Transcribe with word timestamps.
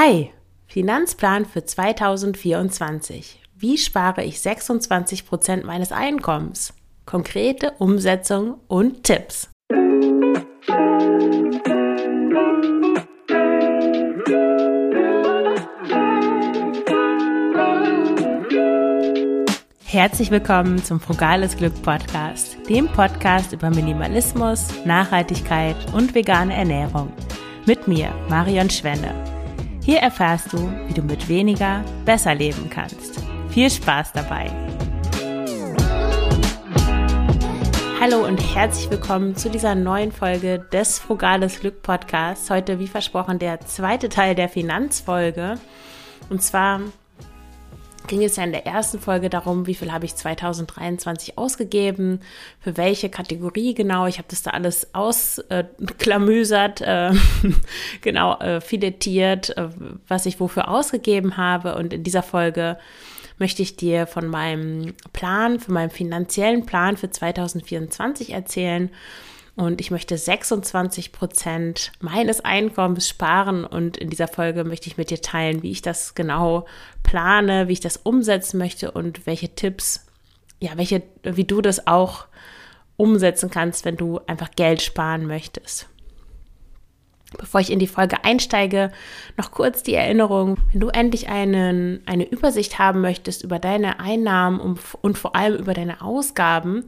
Hi, 0.00 0.30
Finanzplan 0.68 1.44
für 1.44 1.64
2024. 1.64 3.40
Wie 3.56 3.76
spare 3.76 4.22
ich 4.22 4.38
26 4.38 5.26
Prozent 5.26 5.64
meines 5.64 5.90
Einkommens? 5.90 6.72
Konkrete 7.04 7.72
Umsetzung 7.80 8.60
und 8.68 9.02
Tipps. 9.02 9.50
Herzlich 19.84 20.30
willkommen 20.30 20.78
zum 20.84 21.00
Frugales 21.00 21.56
Glück 21.56 21.82
Podcast, 21.82 22.56
dem 22.68 22.86
Podcast 22.86 23.52
über 23.52 23.70
Minimalismus, 23.70 24.68
Nachhaltigkeit 24.84 25.92
und 25.92 26.14
vegane 26.14 26.54
Ernährung. 26.54 27.12
Mit 27.66 27.88
mir, 27.88 28.14
Marion 28.28 28.70
Schwenne. 28.70 29.37
Hier 29.88 30.00
erfährst 30.00 30.52
du, 30.52 30.58
wie 30.86 30.92
du 30.92 31.00
mit 31.00 31.30
weniger 31.30 31.82
besser 32.04 32.34
leben 32.34 32.68
kannst. 32.68 33.22
Viel 33.48 33.70
Spaß 33.70 34.12
dabei! 34.12 34.50
Hallo 37.98 38.26
und 38.26 38.36
herzlich 38.54 38.90
willkommen 38.90 39.34
zu 39.34 39.48
dieser 39.48 39.74
neuen 39.74 40.12
Folge 40.12 40.58
des 40.74 40.98
Frugales 40.98 41.60
Glück 41.60 41.80
Podcasts. 41.80 42.50
Heute, 42.50 42.78
wie 42.78 42.86
versprochen, 42.86 43.38
der 43.38 43.60
zweite 43.60 44.10
Teil 44.10 44.34
der 44.34 44.50
Finanzfolge. 44.50 45.54
Und 46.28 46.42
zwar 46.42 46.82
ging 48.08 48.24
es 48.24 48.36
ja 48.36 48.44
in 48.44 48.52
der 48.52 48.66
ersten 48.66 48.98
Folge 48.98 49.30
darum, 49.30 49.66
wie 49.66 49.74
viel 49.74 49.92
habe 49.92 50.04
ich 50.04 50.16
2023 50.16 51.38
ausgegeben, 51.38 52.20
für 52.60 52.76
welche 52.76 53.08
Kategorie 53.08 53.74
genau. 53.74 54.06
Ich 54.06 54.18
habe 54.18 54.28
das 54.28 54.42
da 54.42 54.50
alles 54.50 54.94
ausklamüsert, 54.94 56.80
äh, 56.80 57.10
äh, 57.10 57.14
genau 58.00 58.38
äh, 58.40 58.60
filetiert, 58.60 59.56
äh, 59.56 59.68
was 60.08 60.26
ich 60.26 60.40
wofür 60.40 60.68
ausgegeben 60.68 61.36
habe. 61.36 61.76
Und 61.76 61.92
in 61.92 62.02
dieser 62.02 62.22
Folge 62.22 62.78
möchte 63.38 63.62
ich 63.62 63.76
dir 63.76 64.06
von 64.06 64.26
meinem 64.26 64.94
Plan, 65.12 65.60
von 65.60 65.74
meinem 65.74 65.90
finanziellen 65.90 66.66
Plan 66.66 66.96
für 66.96 67.10
2024 67.10 68.32
erzählen 68.32 68.90
und 69.58 69.80
ich 69.80 69.90
möchte 69.90 70.16
26 70.16 71.10
Prozent 71.10 71.90
meines 71.98 72.40
Einkommens 72.40 73.08
sparen 73.08 73.64
und 73.64 73.96
in 73.96 74.08
dieser 74.08 74.28
Folge 74.28 74.62
möchte 74.62 74.88
ich 74.88 74.96
mit 74.96 75.10
dir 75.10 75.20
teilen, 75.20 75.64
wie 75.64 75.72
ich 75.72 75.82
das 75.82 76.14
genau 76.14 76.64
plane, 77.02 77.66
wie 77.66 77.72
ich 77.72 77.80
das 77.80 77.96
umsetzen 77.96 78.58
möchte 78.58 78.92
und 78.92 79.26
welche 79.26 79.48
Tipps, 79.48 80.06
ja, 80.60 80.70
welche, 80.76 81.02
wie 81.24 81.42
du 81.42 81.60
das 81.60 81.88
auch 81.88 82.26
umsetzen 82.96 83.50
kannst, 83.50 83.84
wenn 83.84 83.96
du 83.96 84.20
einfach 84.28 84.52
Geld 84.52 84.80
sparen 84.80 85.26
möchtest. 85.26 85.88
Bevor 87.36 87.60
ich 87.60 87.70
in 87.70 87.78
die 87.78 87.86
Folge 87.86 88.24
einsteige, 88.24 88.90
noch 89.36 89.50
kurz 89.50 89.82
die 89.82 89.92
Erinnerung, 89.92 90.56
wenn 90.72 90.80
du 90.80 90.88
endlich 90.88 91.28
einen, 91.28 92.00
eine 92.06 92.26
Übersicht 92.26 92.78
haben 92.78 93.02
möchtest 93.02 93.44
über 93.44 93.58
deine 93.58 94.00
Einnahmen 94.00 94.58
und, 94.60 94.80
und 95.02 95.18
vor 95.18 95.36
allem 95.36 95.56
über 95.56 95.74
deine 95.74 96.00
Ausgaben, 96.00 96.84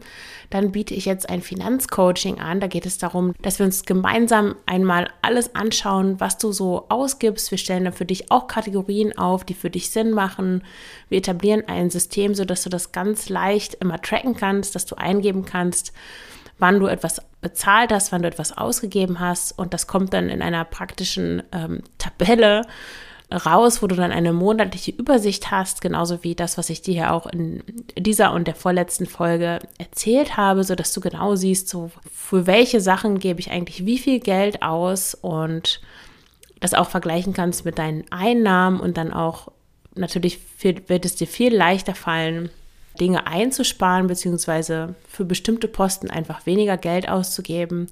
dann 0.49 0.73
biete 0.73 0.95
ich 0.95 1.05
jetzt 1.05 1.29
ein 1.29 1.43
Finanzcoaching 1.43 2.41
an. 2.41 2.59
Da 2.59 2.69
geht 2.69 2.87
es 2.87 2.97
darum, 2.97 3.35
dass 3.43 3.59
wir 3.59 3.67
uns 3.67 3.85
gemeinsam 3.85 4.55
einmal 4.65 5.11
alles 5.21 5.55
anschauen, 5.55 6.19
was 6.21 6.39
du 6.39 6.53
so 6.53 6.87
ausgibst. 6.89 7.51
Wir 7.51 7.59
stellen 7.59 7.85
dann 7.85 7.93
für 7.93 8.07
dich 8.07 8.31
auch 8.31 8.47
Kategorien 8.47 9.19
auf, 9.19 9.45
die 9.45 9.55
für 9.55 9.69
dich 9.69 9.91
Sinn 9.91 10.11
machen. 10.11 10.65
Wir 11.11 11.19
etablieren 11.19 11.65
ein 11.69 11.91
System, 11.91 12.35
sodass 12.35 12.63
du 12.63 12.71
das 12.71 12.93
ganz 12.93 13.29
leicht 13.29 13.75
immer 13.75 14.01
tracken 14.01 14.35
kannst, 14.35 14.75
dass 14.75 14.87
du 14.87 14.95
eingeben 14.95 15.45
kannst, 15.45 15.93
wann 16.59 16.81
du 16.81 16.87
etwas 16.87 17.21
bezahlt 17.41 17.93
hast, 17.93 18.13
wann 18.13 18.23
du 18.23 18.29
etwas 18.29 18.57
ausgegeben 18.57 19.21
hast. 19.21 19.59
Und 19.59 19.75
das 19.75 19.87
kommt 19.87 20.13
dann 20.13 20.29
in 20.29 20.43
einer 20.43 20.65
praktischen 20.65 21.43
ähm, 21.53 21.83
Tabelle 21.99 22.67
raus, 23.33 23.83
wo 23.83 23.87
du 23.87 23.95
dann 23.95 24.11
eine 24.11 24.33
monatliche 24.33 24.91
Übersicht 24.91 25.51
hast, 25.51 25.81
genauso 25.81 26.25
wie 26.25 26.35
das, 26.35 26.59
was 26.59 26.69
ich 26.69 26.83
dir 26.83 26.95
ja 26.95 27.13
auch 27.13 27.27
in 27.27 27.63
dieser 27.97 28.33
und 28.33 28.49
der 28.49 28.57
vorletzten 28.57 29.07
Folge 29.07 29.61
erzählt 29.79 30.37
habe, 30.37 30.65
so 30.65 30.75
dass 30.75 30.93
du 30.93 31.01
genau 31.01 31.37
siehst, 31.37 31.69
so 31.69 31.91
für 32.13 32.47
welche 32.47 32.81
Sachen 32.81 33.19
gebe 33.21 33.41
ich 33.41 33.51
eigentlich 33.51 33.87
wie 33.87 33.99
viel 33.99 34.19
Geld 34.19 34.63
aus 34.63 35.15
und 35.15 35.81
das 36.59 36.75
auch 36.75 36.91
vergleichen 36.91 37.33
kannst 37.33 37.65
mit 37.65 37.79
deinen 37.79 38.05
Einnahmen 38.11 38.81
und 38.81 38.97
dann 38.97 39.13
auch 39.13 39.49
natürlich 39.95 40.39
wird 40.61 41.05
es 41.05 41.15
dir 41.17 41.27
viel 41.27 41.55
leichter 41.55 41.95
fallen, 41.95 42.51
Dinge 43.01 43.27
einzusparen, 43.27 44.07
beziehungsweise 44.07 44.95
für 45.09 45.25
bestimmte 45.25 45.69
Posten 45.69 46.11
einfach 46.11 46.47
weniger 46.47 46.77
Geld 46.77 47.09
auszugeben. 47.09 47.89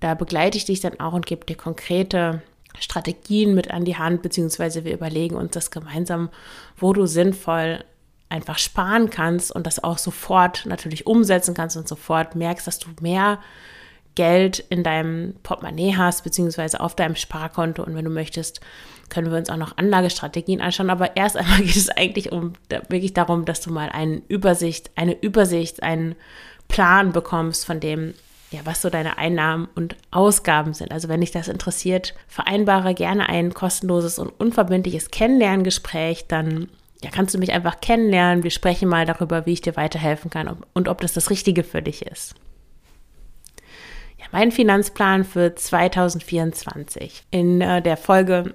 Da 0.00 0.14
begleite 0.14 0.58
ich 0.58 0.64
dich 0.64 0.80
dann 0.80 0.98
auch 0.98 1.12
und 1.12 1.26
gebe 1.26 1.46
dir 1.46 1.56
konkrete 1.56 2.42
Strategien 2.78 3.54
mit 3.54 3.70
an 3.70 3.84
die 3.84 3.96
Hand, 3.96 4.22
beziehungsweise 4.22 4.84
wir 4.84 4.94
überlegen 4.94 5.36
uns 5.36 5.52
das 5.52 5.70
gemeinsam, 5.70 6.30
wo 6.76 6.92
du 6.92 7.06
sinnvoll 7.06 7.84
einfach 8.28 8.58
sparen 8.58 9.10
kannst 9.10 9.52
und 9.52 9.66
das 9.66 9.82
auch 9.82 9.98
sofort 9.98 10.64
natürlich 10.66 11.06
umsetzen 11.06 11.54
kannst 11.54 11.76
und 11.76 11.88
sofort 11.88 12.36
merkst, 12.36 12.66
dass 12.66 12.78
du 12.78 12.88
mehr 13.00 13.40
Geld 14.14 14.58
in 14.68 14.82
deinem 14.82 15.34
Portemonnaie 15.42 15.96
hast, 15.96 16.24
beziehungsweise 16.24 16.80
auf 16.80 16.94
deinem 16.94 17.16
Sparkonto. 17.16 17.82
Und 17.82 17.94
wenn 17.94 18.04
du 18.04 18.10
möchtest, 18.10 18.60
können 19.08 19.30
wir 19.30 19.38
uns 19.38 19.50
auch 19.50 19.56
noch 19.56 19.76
Anlagestrategien 19.76 20.60
anschauen. 20.60 20.90
Aber 20.90 21.16
erst 21.16 21.36
einmal 21.38 21.60
geht 21.60 21.76
es 21.76 21.90
eigentlich 21.90 22.32
um 22.32 22.54
wirklich 22.88 23.14
darum, 23.14 23.44
dass 23.44 23.60
du 23.60 23.72
mal 23.72 23.90
eine 23.90 24.22
Übersicht, 24.28 24.90
eine 24.96 25.20
Übersicht, 25.20 25.82
einen 25.82 26.16
Plan 26.68 27.12
bekommst 27.12 27.66
von 27.66 27.80
dem, 27.80 28.14
ja, 28.50 28.60
was 28.64 28.82
so 28.82 28.90
deine 28.90 29.18
Einnahmen 29.18 29.68
und 29.74 29.96
Ausgaben 30.10 30.74
sind. 30.74 30.92
Also 30.92 31.08
wenn 31.08 31.20
dich 31.20 31.30
das 31.30 31.48
interessiert, 31.48 32.14
vereinbare 32.26 32.94
gerne 32.94 33.28
ein 33.28 33.54
kostenloses 33.54 34.18
und 34.18 34.28
unverbindliches 34.28 35.10
Kennenlerngespräch, 35.10 36.26
dann 36.26 36.68
ja, 37.02 37.10
kannst 37.10 37.34
du 37.34 37.38
mich 37.38 37.52
einfach 37.52 37.80
kennenlernen. 37.80 38.44
Wir 38.44 38.50
sprechen 38.50 38.88
mal 38.88 39.06
darüber, 39.06 39.46
wie 39.46 39.52
ich 39.52 39.60
dir 39.60 39.76
weiterhelfen 39.76 40.30
kann 40.30 40.56
und 40.72 40.88
ob 40.88 41.00
das 41.00 41.12
das 41.12 41.30
Richtige 41.30 41.64
für 41.64 41.82
dich 41.82 42.06
ist. 42.06 42.34
Mein 44.32 44.52
Finanzplan 44.52 45.24
für 45.24 45.54
2024. 45.54 47.24
In 47.30 47.60
äh, 47.60 47.82
der 47.82 47.96
Folge 47.96 48.52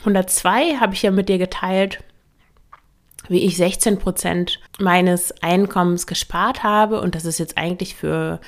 102 0.00 0.76
habe 0.76 0.94
ich 0.94 1.02
ja 1.02 1.10
mit 1.10 1.28
dir 1.28 1.38
geteilt, 1.38 2.02
wie 3.28 3.44
ich 3.44 3.56
16 3.56 3.98
Prozent 3.98 4.60
meines 4.78 5.42
Einkommens 5.42 6.06
gespart 6.06 6.62
habe. 6.62 7.00
Und 7.00 7.14
das 7.14 7.26
ist 7.26 7.38
jetzt 7.38 7.58
eigentlich 7.58 7.94
für 7.96 8.40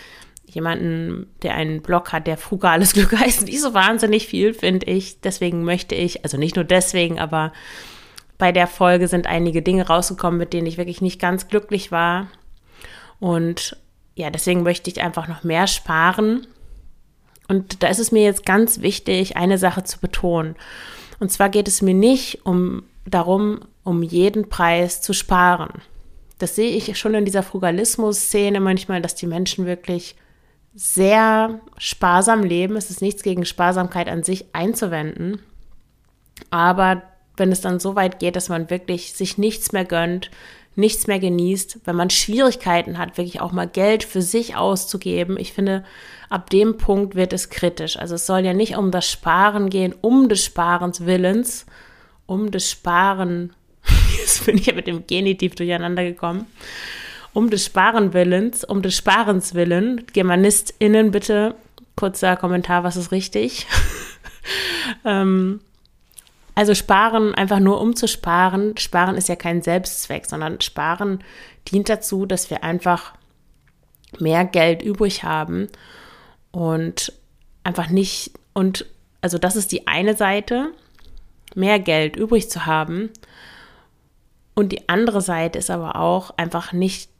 jemanden, 0.46 1.26
der 1.42 1.54
einen 1.54 1.82
Blog 1.82 2.12
hat, 2.12 2.26
der 2.26 2.38
frugales 2.38 2.92
Glück 2.94 3.18
heißt, 3.18 3.44
nicht 3.46 3.60
so 3.60 3.74
wahnsinnig 3.74 4.26
viel, 4.26 4.54
finde 4.54 4.86
ich. 4.86 5.20
Deswegen 5.20 5.62
möchte 5.62 5.94
ich, 5.94 6.24
also 6.24 6.38
nicht 6.38 6.56
nur 6.56 6.64
deswegen, 6.64 7.18
aber 7.18 7.52
bei 8.38 8.52
der 8.52 8.66
Folge 8.66 9.08
sind 9.08 9.26
einige 9.26 9.62
Dinge 9.62 9.86
rausgekommen, 9.86 10.38
mit 10.38 10.52
denen 10.52 10.66
ich 10.66 10.78
wirklich 10.78 11.00
nicht 11.00 11.20
ganz 11.20 11.48
glücklich 11.48 11.90
war. 11.92 12.28
Und 13.18 13.76
ja, 14.16 14.30
deswegen 14.30 14.62
möchte 14.62 14.90
ich 14.90 15.02
einfach 15.02 15.28
noch 15.28 15.44
mehr 15.44 15.66
sparen. 15.66 16.46
Und 17.48 17.82
da 17.82 17.88
ist 17.88 18.00
es 18.00 18.10
mir 18.10 18.24
jetzt 18.24 18.44
ganz 18.44 18.80
wichtig, 18.80 19.36
eine 19.36 19.58
Sache 19.58 19.84
zu 19.84 20.00
betonen. 20.00 20.56
Und 21.20 21.30
zwar 21.30 21.50
geht 21.50 21.68
es 21.68 21.82
mir 21.82 21.94
nicht 21.94 22.44
um 22.44 22.82
darum, 23.04 23.60
um 23.84 24.02
jeden 24.02 24.48
Preis 24.48 25.00
zu 25.02 25.12
sparen. 25.12 25.82
Das 26.38 26.56
sehe 26.56 26.70
ich 26.70 26.98
schon 26.98 27.14
in 27.14 27.24
dieser 27.24 27.42
Frugalismus-Szene 27.42 28.58
manchmal, 28.58 29.00
dass 29.00 29.14
die 29.14 29.26
Menschen 29.26 29.66
wirklich 29.66 30.16
sehr 30.74 31.60
sparsam 31.78 32.42
leben. 32.42 32.76
Es 32.76 32.90
ist 32.90 33.02
nichts 33.02 33.22
gegen 33.22 33.44
Sparsamkeit 33.44 34.08
an 34.08 34.22
sich 34.22 34.46
einzuwenden. 34.54 35.40
Aber 36.50 37.02
wenn 37.36 37.52
es 37.52 37.60
dann 37.60 37.80
so 37.80 37.96
weit 37.96 38.18
geht, 38.18 38.36
dass 38.36 38.48
man 38.48 38.70
wirklich 38.70 39.12
sich 39.12 39.38
nichts 39.38 39.72
mehr 39.72 39.84
gönnt, 39.84 40.30
nichts 40.76 41.06
mehr 41.06 41.18
genießt, 41.18 41.80
wenn 41.84 41.96
man 41.96 42.10
Schwierigkeiten 42.10 42.98
hat, 42.98 43.16
wirklich 43.16 43.40
auch 43.40 43.52
mal 43.52 43.66
Geld 43.66 44.04
für 44.04 44.22
sich 44.22 44.56
auszugeben. 44.56 45.38
Ich 45.38 45.52
finde, 45.52 45.84
ab 46.28 46.50
dem 46.50 46.76
Punkt 46.76 47.14
wird 47.14 47.32
es 47.32 47.48
kritisch. 47.48 47.98
Also 47.98 48.14
es 48.14 48.26
soll 48.26 48.40
ja 48.40 48.52
nicht 48.52 48.76
um 48.76 48.90
das 48.90 49.10
Sparen 49.10 49.70
gehen, 49.70 49.94
um 50.00 50.28
des 50.28 50.44
Sparens 50.44 51.06
Willens, 51.06 51.66
um 52.26 52.50
des 52.50 52.70
Sparen, 52.70 53.54
jetzt 54.18 54.44
bin 54.44 54.58
ich 54.58 54.66
ja 54.66 54.74
mit 54.74 54.86
dem 54.86 55.06
Genitiv 55.06 55.54
durcheinander 55.54 56.04
gekommen, 56.04 56.46
um 57.32 57.48
des 57.48 57.64
Sparen 57.64 58.12
Willens, 58.12 58.62
um 58.62 58.82
des 58.82 58.94
Sparens 58.94 59.54
Willen. 59.54 60.04
GermanistInnen 60.12 61.10
bitte, 61.10 61.54
kurzer 61.96 62.36
Kommentar, 62.36 62.84
was 62.84 62.96
ist 62.96 63.12
richtig? 63.12 63.66
ähm, 65.06 65.60
also 66.56 66.74
sparen 66.74 67.34
einfach 67.34 67.60
nur 67.60 67.80
um 67.80 67.94
zu 67.94 68.08
sparen. 68.08 68.76
Sparen 68.78 69.14
ist 69.14 69.28
ja 69.28 69.36
kein 69.36 69.62
Selbstzweck, 69.62 70.24
sondern 70.26 70.60
sparen 70.62 71.22
dient 71.68 71.88
dazu, 71.88 72.24
dass 72.24 72.50
wir 72.50 72.64
einfach 72.64 73.14
mehr 74.18 74.44
Geld 74.46 74.82
übrig 74.82 75.22
haben 75.22 75.68
und 76.52 77.12
einfach 77.62 77.90
nicht, 77.90 78.32
und 78.54 78.86
also 79.20 79.36
das 79.36 79.54
ist 79.54 79.70
die 79.70 79.86
eine 79.86 80.16
Seite, 80.16 80.72
mehr 81.54 81.78
Geld 81.78 82.16
übrig 82.16 82.48
zu 82.48 82.64
haben. 82.64 83.10
Und 84.54 84.72
die 84.72 84.88
andere 84.88 85.20
Seite 85.20 85.58
ist 85.58 85.70
aber 85.70 85.96
auch 85.96 86.30
einfach 86.38 86.72
nicht 86.72 87.10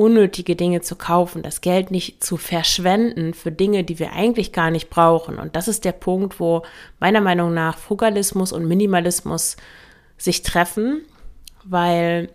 unnötige 0.00 0.56
Dinge 0.56 0.80
zu 0.80 0.96
kaufen, 0.96 1.42
das 1.42 1.60
Geld 1.60 1.90
nicht 1.90 2.24
zu 2.24 2.38
verschwenden 2.38 3.34
für 3.34 3.52
Dinge, 3.52 3.84
die 3.84 3.98
wir 3.98 4.14
eigentlich 4.14 4.50
gar 4.50 4.70
nicht 4.70 4.88
brauchen. 4.88 5.38
Und 5.38 5.56
das 5.56 5.68
ist 5.68 5.84
der 5.84 5.92
Punkt, 5.92 6.40
wo 6.40 6.62
meiner 7.00 7.20
Meinung 7.20 7.52
nach 7.52 7.76
Frugalismus 7.76 8.52
und 8.52 8.66
Minimalismus 8.66 9.58
sich 10.16 10.42
treffen, 10.42 11.02
weil 11.64 12.30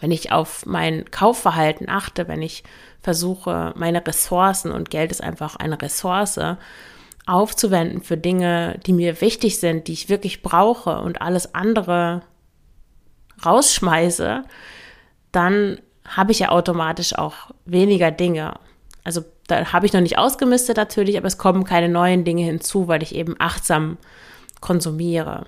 wenn 0.00 0.10
ich 0.10 0.32
auf 0.32 0.66
mein 0.66 1.08
Kaufverhalten 1.12 1.88
achte, 1.88 2.26
wenn 2.26 2.42
ich 2.42 2.64
versuche, 3.00 3.72
meine 3.76 4.04
Ressourcen 4.04 4.72
und 4.72 4.90
Geld 4.90 5.12
ist 5.12 5.22
einfach 5.22 5.54
eine 5.54 5.80
Ressource, 5.80 6.40
aufzuwenden 7.26 8.02
für 8.02 8.16
Dinge, 8.16 8.80
die 8.84 8.92
mir 8.92 9.20
wichtig 9.20 9.60
sind, 9.60 9.86
die 9.86 9.92
ich 9.92 10.08
wirklich 10.08 10.42
brauche 10.42 10.98
und 10.98 11.22
alles 11.22 11.54
andere 11.54 12.22
rausschmeiße, 13.46 14.42
dann 15.30 15.78
habe 16.06 16.32
ich 16.32 16.40
ja 16.40 16.50
automatisch 16.50 17.14
auch 17.16 17.50
weniger 17.64 18.10
Dinge. 18.10 18.54
Also 19.04 19.24
da 19.46 19.72
habe 19.72 19.86
ich 19.86 19.92
noch 19.92 20.00
nicht 20.00 20.18
ausgemistet 20.18 20.76
natürlich, 20.76 21.16
aber 21.16 21.26
es 21.26 21.38
kommen 21.38 21.64
keine 21.64 21.88
neuen 21.88 22.24
Dinge 22.24 22.42
hinzu, 22.42 22.88
weil 22.88 23.02
ich 23.02 23.14
eben 23.14 23.34
achtsam 23.38 23.98
konsumiere. 24.60 25.46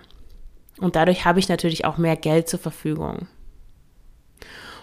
Und 0.79 0.97
dadurch 0.97 1.25
habe 1.25 1.39
ich 1.39 1.49
natürlich 1.49 1.85
auch 1.85 1.97
mehr 1.97 2.17
Geld 2.17 2.49
zur 2.49 2.59
Verfügung. 2.59 3.29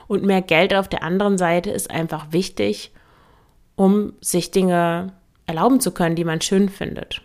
Und 0.07 0.23
mehr 0.23 0.41
Geld 0.41 0.73
auf 0.73 0.87
der 0.87 1.03
anderen 1.03 1.37
Seite 1.37 1.69
ist 1.69 1.91
einfach 1.91 2.31
wichtig, 2.31 2.91
um 3.75 4.13
sich 4.21 4.51
Dinge 4.51 5.13
erlauben 5.45 5.79
zu 5.79 5.91
können, 5.91 6.15
die 6.15 6.25
man 6.25 6.41
schön 6.41 6.69
findet. 6.69 7.21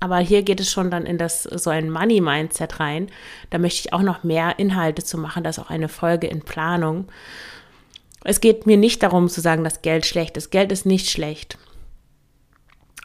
Aber 0.00 0.18
hier 0.18 0.42
geht 0.42 0.60
es 0.60 0.70
schon 0.70 0.90
dann 0.90 1.04
in 1.04 1.18
das 1.18 1.42
so 1.42 1.70
ein 1.70 1.90
Money-Mindset 1.90 2.80
rein. 2.80 3.08
Da 3.50 3.58
möchte 3.58 3.80
ich 3.80 3.92
auch 3.92 4.02
noch 4.02 4.24
mehr 4.24 4.58
Inhalte 4.58 5.04
zu 5.04 5.18
machen. 5.18 5.44
Das 5.44 5.58
ist 5.58 5.64
auch 5.64 5.70
eine 5.70 5.88
Folge 5.88 6.26
in 6.26 6.40
Planung. 6.40 7.06
Es 8.24 8.40
geht 8.40 8.66
mir 8.66 8.76
nicht 8.76 9.02
darum 9.02 9.28
zu 9.28 9.40
sagen, 9.40 9.62
dass 9.62 9.82
Geld 9.82 10.06
schlecht 10.06 10.36
ist. 10.36 10.50
Geld 10.50 10.72
ist 10.72 10.86
nicht 10.86 11.10
schlecht. 11.10 11.58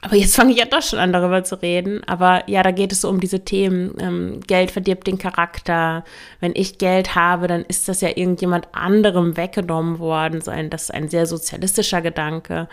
Aber 0.06 0.16
jetzt 0.16 0.36
fange 0.36 0.52
ich 0.52 0.60
ja 0.60 0.66
doch 0.66 0.84
schon 0.84 1.00
an, 1.00 1.12
darüber 1.12 1.44
zu 1.44 1.62
reden. 1.62 2.04
Aber 2.06 2.48
ja, 2.48 2.62
da 2.62 2.72
geht 2.72 2.92
es 2.92 3.02
so 3.02 3.10
um 3.10 3.20
diese 3.20 3.44
Themen. 3.44 3.96
Ähm, 4.00 4.40
Geld 4.46 4.70
verdirbt 4.70 5.08
den 5.08 5.18
Charakter. 5.18 6.04
Wenn 6.40 6.52
ich 6.56 6.78
Geld 6.78 7.16
habe, 7.16 7.48
dann 7.48 7.66
ist 7.66 7.90
das 7.90 8.02
ja 8.02 8.10
irgendjemand 8.10 8.68
anderem 8.74 9.36
weggenommen 9.36 9.98
worden. 9.98 10.42
So 10.42 10.52
ein, 10.52 10.70
das 10.70 10.84
ist 10.84 10.92
ein 10.92 11.10
sehr 11.10 11.26
sozialistischer 11.26 12.02
Gedanke. 12.02 12.68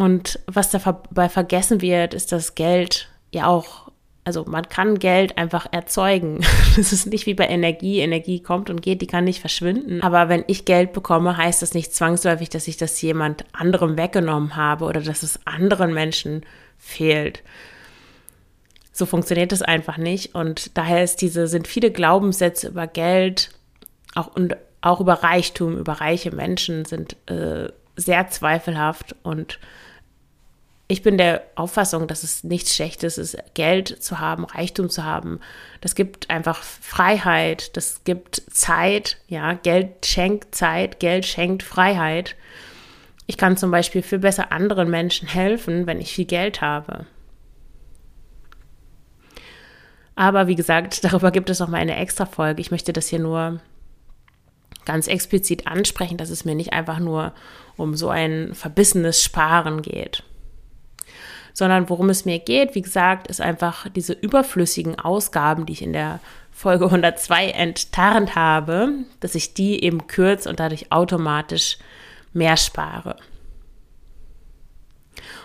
Und 0.00 0.40
was 0.46 0.70
dabei 0.70 1.28
vergessen 1.28 1.82
wird, 1.82 2.14
ist, 2.14 2.32
dass 2.32 2.54
Geld 2.54 3.10
ja 3.32 3.46
auch, 3.46 3.92
also 4.24 4.46
man 4.46 4.66
kann 4.70 4.98
Geld 4.98 5.36
einfach 5.36 5.66
erzeugen. 5.70 6.40
Das 6.76 6.92
ist 6.92 7.06
nicht 7.06 7.26
wie 7.26 7.34
bei 7.34 7.48
Energie. 7.48 7.98
Energie 7.98 8.40
kommt 8.40 8.70
und 8.70 8.80
geht, 8.80 9.02
die 9.02 9.06
kann 9.06 9.24
nicht 9.24 9.40
verschwinden. 9.40 10.00
Aber 10.02 10.30
wenn 10.30 10.44
ich 10.46 10.64
Geld 10.64 10.92
bekomme, 10.92 11.36
heißt 11.36 11.60
das 11.60 11.74
nicht 11.74 11.92
zwangsläufig, 11.92 12.48
dass 12.48 12.68
ich 12.68 12.76
das 12.76 13.02
jemand 13.02 13.44
anderem 13.52 13.98
weggenommen 13.98 14.56
habe 14.56 14.86
oder 14.86 15.02
dass 15.02 15.22
es 15.22 15.44
anderen 15.46 15.92
Menschen 15.92 16.46
fehlt. 16.78 17.42
So 18.92 19.04
funktioniert 19.04 19.52
es 19.52 19.60
einfach 19.60 19.98
nicht. 19.98 20.34
Und 20.34 20.78
daher 20.78 21.02
ist 21.02 21.20
diese, 21.20 21.46
sind 21.46 21.66
viele 21.66 21.90
Glaubenssätze 21.90 22.68
über 22.68 22.86
Geld 22.86 23.50
auch 24.14 24.34
und 24.34 24.56
auch 24.80 25.00
über 25.00 25.14
Reichtum, 25.14 25.76
über 25.76 25.94
reiche 25.94 26.34
Menschen 26.34 26.84
sind 26.86 27.16
äh, 27.28 27.68
sehr 27.96 28.28
zweifelhaft 28.28 29.14
und 29.22 29.58
ich 30.90 31.02
bin 31.02 31.18
der 31.18 31.44
Auffassung, 31.54 32.08
dass 32.08 32.24
es 32.24 32.42
nichts 32.42 32.74
Schlechtes 32.74 33.16
ist, 33.16 33.38
Geld 33.54 34.02
zu 34.02 34.18
haben, 34.18 34.44
Reichtum 34.44 34.90
zu 34.90 35.04
haben. 35.04 35.38
Das 35.80 35.94
gibt 35.94 36.28
einfach 36.30 36.64
Freiheit, 36.64 37.76
das 37.76 38.02
gibt 38.02 38.42
Zeit. 38.50 39.18
Ja, 39.28 39.52
Geld 39.52 40.04
schenkt 40.04 40.52
Zeit, 40.52 40.98
Geld 40.98 41.26
schenkt 41.26 41.62
Freiheit. 41.62 42.34
Ich 43.26 43.36
kann 43.36 43.56
zum 43.56 43.70
Beispiel 43.70 44.02
viel 44.02 44.18
besser 44.18 44.50
anderen 44.50 44.90
Menschen 44.90 45.28
helfen, 45.28 45.86
wenn 45.86 46.00
ich 46.00 46.12
viel 46.12 46.24
Geld 46.24 46.60
habe. 46.60 47.06
Aber 50.16 50.48
wie 50.48 50.56
gesagt, 50.56 51.04
darüber 51.04 51.30
gibt 51.30 51.50
es 51.50 51.60
noch 51.60 51.68
mal 51.68 51.78
eine 51.78 51.98
extra 51.98 52.26
Folge. 52.26 52.60
Ich 52.60 52.72
möchte 52.72 52.92
das 52.92 53.06
hier 53.06 53.20
nur 53.20 53.60
ganz 54.86 55.06
explizit 55.06 55.68
ansprechen, 55.68 56.16
dass 56.16 56.30
es 56.30 56.44
mir 56.44 56.56
nicht 56.56 56.72
einfach 56.72 56.98
nur 56.98 57.32
um 57.76 57.94
so 57.94 58.08
ein 58.08 58.54
verbissenes 58.54 59.22
Sparen 59.22 59.82
geht 59.82 60.24
sondern 61.52 61.88
worum 61.88 62.10
es 62.10 62.24
mir 62.24 62.38
geht, 62.38 62.74
wie 62.74 62.82
gesagt, 62.82 63.28
ist 63.28 63.40
einfach 63.40 63.88
diese 63.88 64.12
überflüssigen 64.12 64.98
Ausgaben, 64.98 65.66
die 65.66 65.72
ich 65.72 65.82
in 65.82 65.92
der 65.92 66.20
Folge 66.50 66.86
102 66.86 67.50
enttarnt 67.50 68.34
habe, 68.34 68.90
dass 69.20 69.34
ich 69.34 69.54
die 69.54 69.82
eben 69.82 70.06
kürze 70.06 70.48
und 70.48 70.60
dadurch 70.60 70.92
automatisch 70.92 71.78
mehr 72.32 72.56
spare. 72.56 73.16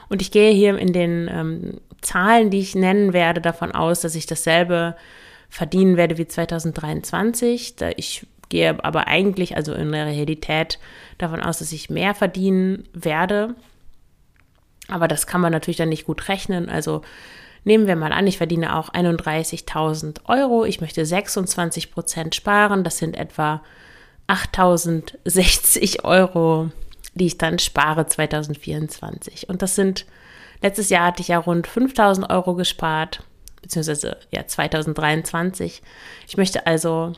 Und 0.10 0.22
ich 0.22 0.32
gehe 0.32 0.52
hier 0.52 0.78
in 0.78 0.94
den 0.94 1.30
ähm, 1.32 1.82
Zahlen, 2.02 2.50
die 2.50 2.60
ich 2.60 2.76
nennen 2.76 3.14
werde, 3.14 3.42
davon 3.42 3.72
aus, 3.72 4.02
dass 4.02 4.16
ich 4.16 4.26
dasselbe 4.26 4.96
verdienen 5.50 5.98
werde 5.98 6.18
wie 6.18 6.28
2023. 6.28 7.76
Da 7.76 7.90
ich 7.96 8.28
gehe 8.50 8.84
aber 8.84 9.08
eigentlich, 9.08 9.56
also 9.58 9.74
in 9.74 9.92
der 9.92 10.06
Realität, 10.06 10.80
davon 11.18 11.42
aus, 11.42 11.60
dass 11.60 11.72
ich 11.72 11.90
mehr 11.90 12.14
verdienen 12.14 12.88
werde 12.94 13.56
aber 14.88 15.08
das 15.08 15.28
kann 15.28 15.42
man 15.42 15.52
natürlich 15.52 15.78
dann 15.78 15.90
nicht 15.90 16.06
gut 16.06 16.28
rechnen. 16.30 16.70
Also 16.70 17.02
nehmen 17.64 17.88
wir 17.88 17.96
mal 17.96 18.14
an, 18.14 18.28
ich 18.28 18.38
verdiene 18.38 18.76
auch 18.76 18.90
31.000 18.90 20.26
Euro. 20.26 20.66
Ich 20.66 20.82
möchte 20.82 21.06
26 21.06 21.92
Prozent 21.92 22.36
sparen. 22.36 22.84
Das 22.84 22.98
sind 22.98 23.18
etwa 23.18 23.62
8.060 24.28 26.04
Euro, 26.04 26.70
die 27.14 27.28
ich 27.28 27.38
dann 27.38 27.60
spare 27.60 28.08
2024. 28.08 29.50
Und 29.50 29.62
das 29.62 29.76
sind, 29.76 30.06
letztes 30.62 30.90
Jahr 30.90 31.08
hatte 31.08 31.22
ich 31.22 31.30
ja 31.30 31.40
rund 31.40 31.68
5.000 31.68 32.30
Euro 32.30 32.56
gespart, 32.56 33.24
beziehungsweise 33.62 34.18
ja 34.32 34.46
2023. 34.46 35.82
Ich 36.28 36.38
möchte 36.38 36.68
also 36.68 37.14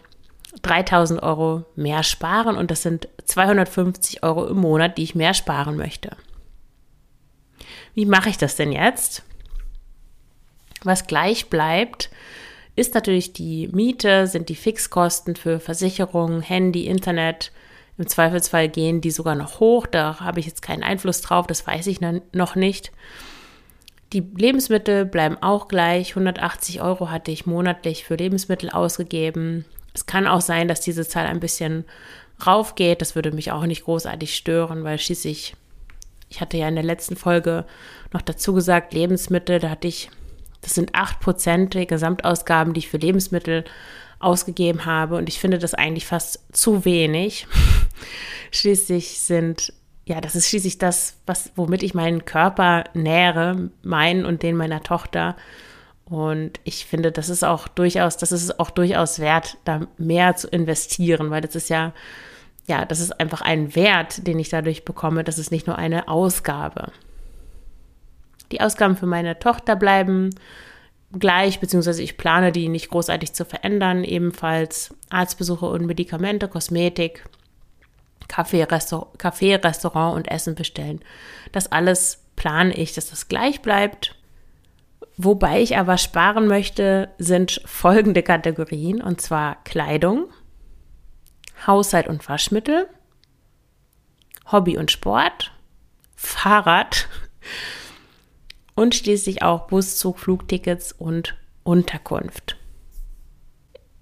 3000 0.61 1.21
Euro 1.21 1.65
mehr 1.75 2.03
sparen 2.03 2.57
und 2.57 2.71
das 2.71 2.81
sind 2.81 3.09
250 3.25 4.23
Euro 4.23 4.47
im 4.47 4.57
Monat, 4.57 4.97
die 4.97 5.03
ich 5.03 5.15
mehr 5.15 5.33
sparen 5.33 5.75
möchte. 5.75 6.15
Wie 7.97 8.05
mache 8.05 8.29
ich 8.29 8.37
das 8.37 8.55
denn 8.55 8.71
jetzt? 8.71 9.23
Was 10.83 11.07
gleich 11.07 11.49
bleibt, 11.49 12.11
ist 12.75 12.93
natürlich 12.93 13.33
die 13.33 13.69
Miete, 13.69 14.27
sind 14.27 14.49
die 14.49 14.55
Fixkosten 14.55 15.35
für 15.35 15.59
Versicherungen, 15.59 16.43
Handy, 16.43 16.85
Internet. 16.85 17.51
Im 17.97 18.05
Zweifelsfall 18.05 18.69
gehen 18.69 19.01
die 19.01 19.09
sogar 19.09 19.33
noch 19.33 19.59
hoch. 19.59 19.87
Da 19.87 20.19
habe 20.19 20.39
ich 20.39 20.45
jetzt 20.45 20.61
keinen 20.61 20.83
Einfluss 20.83 21.21
drauf, 21.21 21.47
das 21.47 21.65
weiß 21.65 21.87
ich 21.87 21.99
noch 21.99 22.55
nicht. 22.55 22.91
Die 24.13 24.21
Lebensmittel 24.21 25.03
bleiben 25.03 25.37
auch 25.41 25.67
gleich. 25.67 26.11
180 26.11 26.83
Euro 26.83 27.09
hatte 27.09 27.31
ich 27.31 27.47
monatlich 27.47 28.03
für 28.03 28.13
Lebensmittel 28.13 28.69
ausgegeben. 28.69 29.65
Es 29.95 30.05
kann 30.05 30.27
auch 30.27 30.41
sein, 30.41 30.67
dass 30.67 30.81
diese 30.81 31.07
Zahl 31.07 31.25
ein 31.25 31.39
bisschen 31.39 31.83
raufgeht. 32.45 33.01
Das 33.01 33.15
würde 33.15 33.31
mich 33.31 33.51
auch 33.51 33.65
nicht 33.65 33.85
großartig 33.85 34.35
stören, 34.35 34.83
weil 34.83 34.99
schließlich 34.99 35.55
ich 36.29 36.41
hatte 36.41 36.57
ja 36.57 36.67
in 36.67 36.75
der 36.75 36.83
letzten 36.83 37.15
Folge 37.15 37.65
noch 38.13 38.21
dazu 38.21 38.53
gesagt, 38.53 38.93
Lebensmittel, 38.93 39.59
da 39.59 39.69
hatte 39.69 39.87
ich, 39.87 40.09
das 40.61 40.73
sind 40.73 40.93
8% 40.93 41.69
der 41.69 41.85
Gesamtausgaben, 41.85 42.73
die 42.73 42.79
ich 42.79 42.89
für 42.89 42.97
Lebensmittel 42.97 43.65
ausgegeben 44.19 44.85
habe. 44.85 45.15
Und 45.15 45.29
ich 45.29 45.39
finde 45.39 45.59
das 45.59 45.73
eigentlich 45.73 46.05
fast 46.05 46.39
zu 46.51 46.85
wenig. 46.85 47.47
schließlich 48.51 49.19
sind, 49.19 49.73
ja, 50.05 50.21
das 50.21 50.35
ist 50.35 50.49
schließlich 50.49 50.77
das, 50.77 51.17
was, 51.25 51.51
womit 51.55 51.83
ich 51.83 51.93
meinen 51.93 52.25
Körper 52.25 52.85
nähere, 52.93 53.69
meinen 53.83 54.25
und 54.25 54.43
den 54.43 54.55
meiner 54.55 54.83
Tochter. 54.83 55.35
Und 56.05 56.59
ich 56.63 56.85
finde, 56.85 57.11
das 57.11 57.29
ist 57.29 57.43
auch 57.43 57.67
durchaus, 57.67 58.17
das 58.17 58.31
ist 58.31 58.59
auch 58.59 58.69
durchaus 58.69 59.19
wert, 59.19 59.57
da 59.65 59.87
mehr 59.97 60.35
zu 60.35 60.47
investieren, 60.47 61.29
weil 61.29 61.41
das 61.41 61.55
ist 61.55 61.69
ja 61.69 61.93
ja, 62.67 62.83
das 62.85 62.99
ist 62.99 63.19
einfach 63.19 63.41
ein 63.41 63.75
Wert, 63.75 64.27
den 64.27 64.37
ich 64.39 64.49
dadurch 64.49 64.85
bekomme. 64.85 65.23
Das 65.23 65.39
ist 65.39 65.51
nicht 65.51 65.67
nur 65.67 65.77
eine 65.77 66.09
Ausgabe. 66.09 66.91
Die 68.51 68.61
Ausgaben 68.61 68.97
für 68.97 69.05
meine 69.05 69.39
Tochter 69.39 69.75
bleiben 69.75 70.29
gleich, 71.17 71.61
beziehungsweise 71.61 72.03
ich 72.03 72.17
plane 72.17 72.51
die 72.51 72.67
nicht 72.67 72.89
großartig 72.89 73.33
zu 73.33 73.45
verändern. 73.45 74.03
Ebenfalls 74.03 74.93
Arztbesuche 75.09 75.65
und 75.65 75.85
Medikamente, 75.85 76.49
Kosmetik, 76.49 77.23
Kaffee, 78.27 78.63
Restaurant, 78.63 79.17
Kaffee, 79.17 79.55
Restaurant 79.55 80.17
und 80.17 80.29
Essen 80.29 80.55
bestellen. 80.55 80.99
Das 81.53 81.71
alles 81.71 82.25
plane 82.35 82.75
ich, 82.75 82.93
dass 82.93 83.09
das 83.09 83.29
gleich 83.29 83.61
bleibt. 83.61 84.15
Wobei 85.15 85.61
ich 85.61 85.77
aber 85.77 85.97
sparen 85.97 86.47
möchte, 86.47 87.09
sind 87.17 87.61
folgende 87.65 88.23
Kategorien, 88.23 89.01
und 89.01 89.21
zwar 89.21 89.63
Kleidung, 89.63 90.25
Haushalt 91.65 92.07
und 92.07 92.27
Waschmittel, 92.27 92.87
Hobby 94.51 94.77
und 94.77 94.91
Sport, 94.91 95.51
Fahrrad 96.15 97.07
und 98.75 98.95
schließlich 98.95 99.41
auch 99.41 99.67
Bus, 99.67 99.97
Zug, 99.97 100.19
Flugtickets 100.19 100.91
und 100.91 101.35
Unterkunft. 101.63 102.57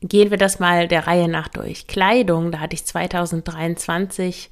gehen 0.01 0.29
wir 0.29 0.37
das 0.37 0.59
mal 0.59 0.87
der 0.87 1.07
Reihe 1.07 1.27
nach 1.27 1.47
durch. 1.47 1.87
Kleidung, 1.87 2.51
da 2.51 2.59
hatte 2.59 2.75
ich 2.75 2.85
2023 2.85 4.51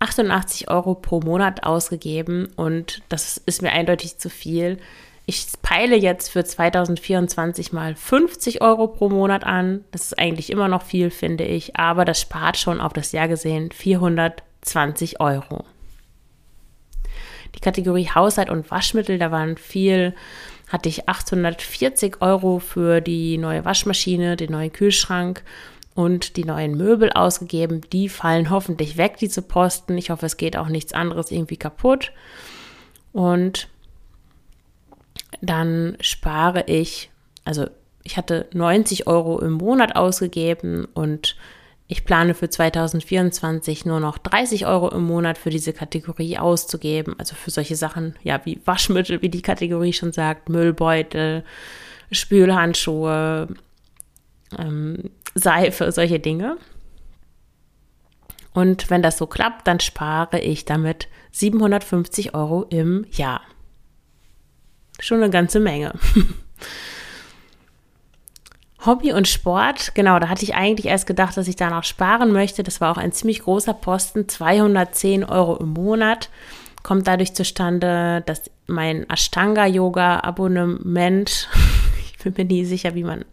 88 0.00 0.70
Euro 0.70 0.94
pro 0.94 1.20
Monat 1.20 1.64
ausgegeben 1.64 2.48
und 2.56 3.02
das 3.08 3.36
ist 3.36 3.62
mir 3.62 3.72
eindeutig 3.72 4.18
zu 4.18 4.30
viel. 4.30 4.78
Ich 5.30 5.46
peile 5.60 5.94
jetzt 5.94 6.30
für 6.30 6.42
2024 6.42 7.74
mal 7.74 7.94
50 7.94 8.62
Euro 8.62 8.88
pro 8.88 9.10
Monat 9.10 9.44
an. 9.44 9.84
Das 9.90 10.04
ist 10.04 10.18
eigentlich 10.18 10.48
immer 10.48 10.68
noch 10.68 10.80
viel, 10.80 11.10
finde 11.10 11.44
ich, 11.44 11.76
aber 11.76 12.06
das 12.06 12.18
spart 12.18 12.56
schon 12.56 12.80
auf 12.80 12.94
das 12.94 13.12
Jahr 13.12 13.28
gesehen 13.28 13.70
420 13.70 15.20
Euro. 15.20 15.66
Die 17.54 17.60
Kategorie 17.60 18.08
Haushalt 18.08 18.48
und 18.48 18.70
Waschmittel, 18.70 19.18
da 19.18 19.30
waren 19.30 19.58
viel, 19.58 20.14
hatte 20.66 20.88
ich 20.88 21.10
840 21.10 22.22
Euro 22.22 22.58
für 22.58 23.02
die 23.02 23.36
neue 23.36 23.66
Waschmaschine, 23.66 24.34
den 24.34 24.52
neuen 24.52 24.72
Kühlschrank 24.72 25.42
und 25.94 26.38
die 26.38 26.44
neuen 26.44 26.74
Möbel 26.74 27.12
ausgegeben. 27.12 27.82
Die 27.92 28.08
fallen 28.08 28.48
hoffentlich 28.48 28.96
weg, 28.96 29.18
diese 29.20 29.42
Posten. 29.42 29.98
Ich 29.98 30.08
hoffe, 30.08 30.24
es 30.24 30.38
geht 30.38 30.56
auch 30.56 30.68
nichts 30.68 30.94
anderes 30.94 31.30
irgendwie 31.30 31.58
kaputt. 31.58 32.12
Und 33.12 33.68
dann 35.40 35.96
spare 36.00 36.64
ich, 36.66 37.10
also 37.44 37.66
ich 38.02 38.16
hatte 38.16 38.46
90 38.52 39.06
Euro 39.06 39.38
im 39.40 39.52
Monat 39.52 39.96
ausgegeben 39.96 40.86
und 40.94 41.36
ich 41.90 42.04
plane 42.04 42.34
für 42.34 42.50
2024 42.50 43.86
nur 43.86 43.98
noch 43.98 44.18
30 44.18 44.66
Euro 44.66 44.90
im 44.90 45.04
Monat 45.04 45.38
für 45.38 45.48
diese 45.48 45.72
Kategorie 45.72 46.36
auszugeben. 46.36 47.14
Also 47.18 47.34
für 47.34 47.50
solche 47.50 47.76
Sachen, 47.76 48.14
ja, 48.22 48.40
wie 48.44 48.60
Waschmittel, 48.66 49.22
wie 49.22 49.30
die 49.30 49.40
Kategorie 49.40 49.94
schon 49.94 50.12
sagt, 50.12 50.50
Müllbeutel, 50.50 51.44
Spülhandschuhe, 52.12 53.48
ähm, 54.58 55.10
Seife, 55.34 55.90
solche 55.90 56.20
Dinge. 56.20 56.58
Und 58.52 58.90
wenn 58.90 59.02
das 59.02 59.16
so 59.16 59.26
klappt, 59.26 59.66
dann 59.66 59.80
spare 59.80 60.40
ich 60.40 60.66
damit 60.66 61.08
750 61.32 62.34
Euro 62.34 62.64
im 62.64 63.06
Jahr. 63.12 63.40
Schon 64.98 65.22
eine 65.22 65.30
ganze 65.30 65.60
Menge. 65.60 65.92
Hobby 68.86 69.12
und 69.12 69.26
Sport, 69.26 69.94
genau, 69.94 70.18
da 70.18 70.28
hatte 70.28 70.44
ich 70.44 70.54
eigentlich 70.54 70.86
erst 70.86 71.06
gedacht, 71.06 71.36
dass 71.36 71.48
ich 71.48 71.56
da 71.56 71.68
noch 71.68 71.84
sparen 71.84 72.32
möchte. 72.32 72.62
Das 72.62 72.80
war 72.80 72.92
auch 72.92 72.96
ein 72.96 73.12
ziemlich 73.12 73.42
großer 73.42 73.74
Posten, 73.74 74.28
210 74.28 75.24
Euro 75.24 75.56
im 75.56 75.70
Monat. 75.70 76.30
Kommt 76.84 77.08
dadurch 77.08 77.34
zustande, 77.34 78.22
dass 78.26 78.42
mein 78.66 79.10
Ashtanga-Yoga-Abonnement, 79.10 81.48
ich 82.12 82.18
bin 82.22 82.34
mir 82.36 82.44
nie 82.44 82.64
sicher, 82.64 82.94
wie 82.94 83.04
man 83.04 83.24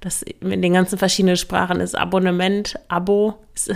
das 0.00 0.22
in 0.22 0.62
den 0.62 0.74
ganzen 0.74 0.98
verschiedenen 0.98 1.36
Sprachen 1.36 1.80
ist, 1.80 1.96
Abonnement, 1.96 2.78
Abo, 2.88 3.34
ist 3.54 3.70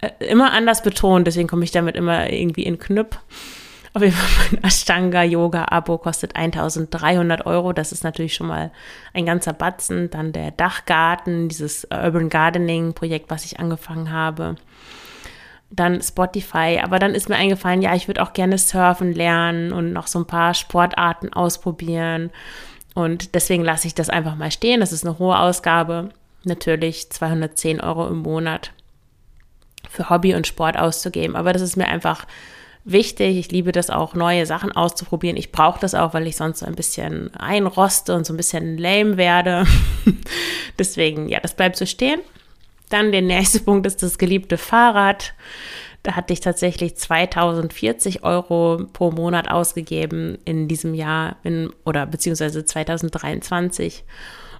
äh, 0.00 0.10
immer 0.20 0.52
anders 0.52 0.82
betont, 0.82 1.26
deswegen 1.26 1.48
komme 1.48 1.64
ich 1.64 1.72
damit 1.72 1.96
immer 1.96 2.30
irgendwie 2.30 2.64
in 2.64 2.78
Knüpp. 2.78 3.18
Auf 3.92 4.02
jeden 4.02 4.14
Fall 4.14 4.48
mein 4.52 4.64
Ashtanga-Yoga-Abo 4.64 5.98
kostet 5.98 6.36
1300 6.36 7.44
Euro. 7.46 7.72
Das 7.72 7.90
ist 7.90 8.04
natürlich 8.04 8.34
schon 8.34 8.46
mal 8.46 8.70
ein 9.14 9.26
ganzer 9.26 9.52
Batzen. 9.52 10.10
Dann 10.10 10.32
der 10.32 10.52
Dachgarten, 10.52 11.48
dieses 11.48 11.84
Urban 11.90 12.28
Gardening-Projekt, 12.28 13.30
was 13.30 13.44
ich 13.44 13.58
angefangen 13.58 14.12
habe. 14.12 14.54
Dann 15.70 16.00
Spotify. 16.02 16.80
Aber 16.82 17.00
dann 17.00 17.14
ist 17.14 17.28
mir 17.28 17.36
eingefallen, 17.36 17.82
ja, 17.82 17.94
ich 17.94 18.06
würde 18.06 18.22
auch 18.22 18.32
gerne 18.32 18.58
surfen 18.58 19.12
lernen 19.12 19.72
und 19.72 19.92
noch 19.92 20.06
so 20.06 20.20
ein 20.20 20.26
paar 20.26 20.54
Sportarten 20.54 21.32
ausprobieren. 21.32 22.30
Und 22.94 23.34
deswegen 23.34 23.64
lasse 23.64 23.88
ich 23.88 23.94
das 23.94 24.08
einfach 24.08 24.36
mal 24.36 24.52
stehen. 24.52 24.80
Das 24.80 24.92
ist 24.92 25.04
eine 25.04 25.18
hohe 25.18 25.38
Ausgabe. 25.38 26.10
Natürlich 26.44 27.10
210 27.10 27.80
Euro 27.80 28.06
im 28.06 28.18
Monat 28.18 28.72
für 29.88 30.10
Hobby 30.10 30.34
und 30.34 30.46
Sport 30.46 30.78
auszugeben. 30.78 31.34
Aber 31.34 31.52
das 31.52 31.62
ist 31.62 31.76
mir 31.76 31.88
einfach 31.88 32.26
wichtig. 32.84 33.38
Ich 33.38 33.50
liebe 33.50 33.72
das 33.72 33.90
auch, 33.90 34.14
neue 34.14 34.46
Sachen 34.46 34.72
auszuprobieren. 34.72 35.36
Ich 35.36 35.52
brauche 35.52 35.80
das 35.80 35.94
auch, 35.94 36.14
weil 36.14 36.26
ich 36.26 36.36
sonst 36.36 36.60
so 36.60 36.66
ein 36.66 36.74
bisschen 36.74 37.34
einroste 37.34 38.14
und 38.14 38.26
so 38.26 38.32
ein 38.32 38.36
bisschen 38.36 38.78
lame 38.78 39.16
werde. 39.16 39.66
Deswegen, 40.78 41.28
ja, 41.28 41.40
das 41.40 41.54
bleibt 41.54 41.76
so 41.76 41.86
stehen. 41.86 42.20
Dann 42.88 43.12
der 43.12 43.22
nächste 43.22 43.60
Punkt 43.64 43.86
ist 43.86 44.02
das 44.02 44.18
geliebte 44.18 44.58
Fahrrad. 44.58 45.34
Da 46.02 46.16
hatte 46.16 46.32
ich 46.32 46.40
tatsächlich 46.40 46.96
2040 46.96 48.24
Euro 48.24 48.86
pro 48.92 49.10
Monat 49.10 49.50
ausgegeben 49.50 50.38
in 50.44 50.66
diesem 50.66 50.94
Jahr 50.94 51.36
in, 51.42 51.70
oder 51.84 52.06
beziehungsweise 52.06 52.64
2023. 52.64 54.04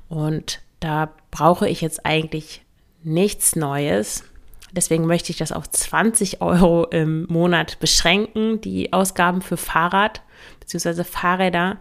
Und 0.09 0.61
da 0.81 1.11
brauche 1.31 1.69
ich 1.69 1.81
jetzt 1.81 2.05
eigentlich 2.05 2.63
nichts 3.03 3.57
Neues. 3.57 4.25
Deswegen 4.73 5.07
möchte 5.07 5.33
ich 5.33 5.39
das 5.39 5.53
auf 5.53 5.69
20 5.69 6.41
Euro 6.41 6.85
im 6.87 7.27
Monat 7.27 7.79
beschränken, 7.81 8.61
die 8.61 8.93
Ausgaben 8.93 9.43
für 9.43 9.57
Fahrrad 9.57 10.23
bzw. 10.61 11.05
Fahrräder. 11.05 11.79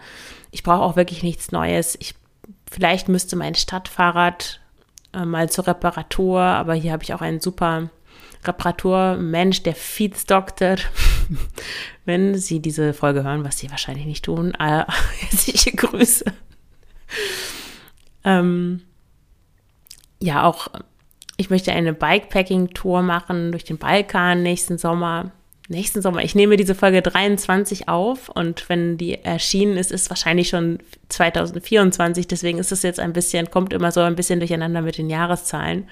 Ich 0.52 0.64
brauche 0.64 0.82
auch 0.82 0.96
wirklich 0.96 1.24
nichts 1.24 1.52
Neues. 1.52 1.96
Ich, 2.00 2.16
vielleicht 2.70 3.08
müsste 3.08 3.36
mein 3.36 3.56
Stadtfahrrad 3.56 4.60
äh, 5.14 5.26
mal 5.26 5.50
zur 5.50 5.68
Reparatur, 5.68 6.42
aber 6.42 6.74
hier 6.74 6.92
habe 6.92 7.04
ich 7.04 7.14
auch 7.14 7.22
einen 7.22 7.40
super 7.40 7.90
Reparaturmensch, 8.46 9.64
der 9.64 9.76
feedstocktet. 9.76 10.90
Wenn 12.06 12.36
Sie 12.36 12.60
diese 12.60 12.94
Folge 12.94 13.24
hören, 13.24 13.44
was 13.44 13.60
Sie 13.60 13.70
wahrscheinlich 13.70 14.06
nicht 14.06 14.26
tun, 14.26 14.54
äh, 14.60 14.86
herzliche 15.20 15.72
Grüße. 15.72 16.26
Ähm, 18.24 18.82
ja, 20.22 20.44
auch 20.44 20.68
ich 21.40 21.50
möchte 21.50 21.72
eine 21.72 21.94
Bikepacking-Tour 21.94 23.02
machen 23.02 23.52
durch 23.52 23.64
den 23.64 23.78
Balkan 23.78 24.44
nächsten 24.44 24.78
Sommer. 24.78 25.32
Nächsten 25.70 26.02
Sommer. 26.02 26.22
Ich 26.22 26.36
nehme 26.36 26.58
diese 26.58 26.76
Folge 26.76 27.02
23 27.02 27.88
auf 27.88 28.28
und 28.28 28.68
wenn 28.68 28.98
die 28.98 29.24
erschienen 29.24 29.78
ist, 29.78 29.94
ist 29.94 30.10
wahrscheinlich 30.10 30.50
schon 30.50 30.80
2024. 31.08 32.28
Deswegen 32.28 32.58
ist 32.58 32.74
es 32.74 32.84
jetzt 32.84 33.00
ein 33.00 33.14
bisschen, 33.14 33.50
kommt 33.52 33.72
immer 33.72 33.94
so 33.94 34.02
ein 34.02 34.18
bisschen 34.18 34.40
durcheinander 34.40 34.82
mit 34.82 34.98
den 34.98 35.10
Jahreszahlen. 35.10 35.88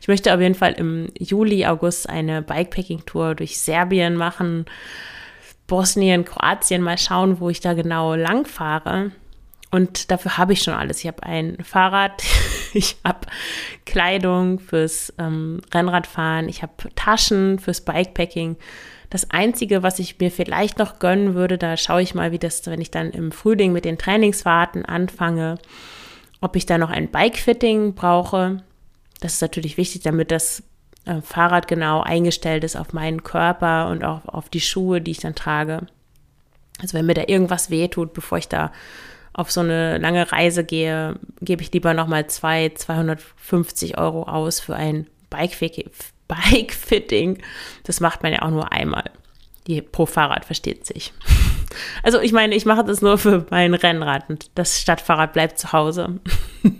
Ich 0.00 0.06
möchte 0.06 0.32
auf 0.32 0.40
jeden 0.40 0.54
Fall 0.54 0.74
im 0.74 1.08
Juli, 1.18 1.66
August 1.66 2.08
eine 2.08 2.40
Bikepacking-Tour 2.42 3.34
durch 3.34 3.58
Serbien 3.58 4.14
machen. 4.14 4.66
Bosnien, 5.66 6.24
Kroatien, 6.24 6.82
mal 6.82 6.98
schauen, 6.98 7.40
wo 7.40 7.50
ich 7.50 7.58
da 7.58 7.72
genau 7.72 8.14
lang 8.14 8.46
fahre. 8.46 9.10
Und 9.74 10.12
dafür 10.12 10.38
habe 10.38 10.52
ich 10.52 10.62
schon 10.62 10.74
alles. 10.74 11.00
Ich 11.00 11.08
habe 11.08 11.24
ein 11.24 11.58
Fahrrad, 11.64 12.22
ich 12.74 12.96
habe 13.04 13.26
Kleidung 13.86 14.58
fürs 14.58 15.12
ähm, 15.18 15.60
Rennradfahren, 15.72 16.48
ich 16.48 16.62
habe 16.62 16.72
Taschen 16.94 17.58
fürs 17.58 17.80
Bikepacking. 17.80 18.56
Das 19.10 19.30
Einzige, 19.30 19.82
was 19.82 19.98
ich 19.98 20.18
mir 20.18 20.30
vielleicht 20.30 20.78
noch 20.78 20.98
gönnen 20.98 21.34
würde, 21.34 21.56
da 21.56 21.76
schaue 21.76 22.02
ich 22.02 22.14
mal, 22.14 22.32
wie 22.32 22.38
das, 22.38 22.66
wenn 22.66 22.80
ich 22.80 22.90
dann 22.90 23.10
im 23.12 23.32
Frühling 23.32 23.72
mit 23.72 23.84
den 23.84 23.98
Trainingsfahrten 23.98 24.84
anfange, 24.84 25.58
ob 26.40 26.56
ich 26.56 26.66
da 26.66 26.78
noch 26.78 26.90
ein 26.90 27.08
Bikefitting 27.08 27.94
brauche. 27.94 28.62
Das 29.20 29.34
ist 29.34 29.42
natürlich 29.42 29.76
wichtig, 29.76 30.02
damit 30.02 30.30
das 30.30 30.62
äh, 31.04 31.20
Fahrrad 31.20 31.68
genau 31.68 32.00
eingestellt 32.02 32.64
ist 32.64 32.76
auf 32.76 32.92
meinen 32.92 33.22
Körper 33.22 33.88
und 33.88 34.04
auch 34.04 34.26
auf 34.26 34.48
die 34.48 34.60
Schuhe, 34.60 35.00
die 35.00 35.12
ich 35.12 35.20
dann 35.20 35.34
trage. 35.34 35.86
Also 36.80 36.98
wenn 36.98 37.06
mir 37.06 37.14
da 37.14 37.22
irgendwas 37.26 37.70
wehtut, 37.70 38.14
bevor 38.14 38.38
ich 38.38 38.48
da 38.48 38.72
auf 39.34 39.50
so 39.50 39.60
eine 39.60 39.98
lange 39.98 40.30
Reise 40.32 40.64
gehe, 40.64 41.16
gebe 41.40 41.62
ich 41.62 41.72
lieber 41.72 41.92
nochmal 41.92 42.28
zwei, 42.28 42.70
250 42.70 43.98
Euro 43.98 44.22
aus 44.22 44.60
für 44.60 44.76
ein 44.76 45.08
Bike-Fitting. 46.28 47.42
Das 47.82 48.00
macht 48.00 48.22
man 48.22 48.32
ja 48.32 48.42
auch 48.42 48.50
nur 48.50 48.72
einmal. 48.72 49.10
Die, 49.66 49.82
pro 49.82 50.06
Fahrrad 50.06 50.46
versteht 50.46 50.86
sich. 50.86 51.12
Also 52.04 52.20
ich 52.20 52.30
meine, 52.30 52.54
ich 52.54 52.66
mache 52.66 52.84
das 52.84 53.02
nur 53.02 53.18
für 53.18 53.46
mein 53.50 53.74
Rennrad 53.74 54.30
und 54.30 54.48
das 54.54 54.80
Stadtfahrrad 54.80 55.32
bleibt 55.32 55.58
zu 55.58 55.72
Hause. 55.72 56.20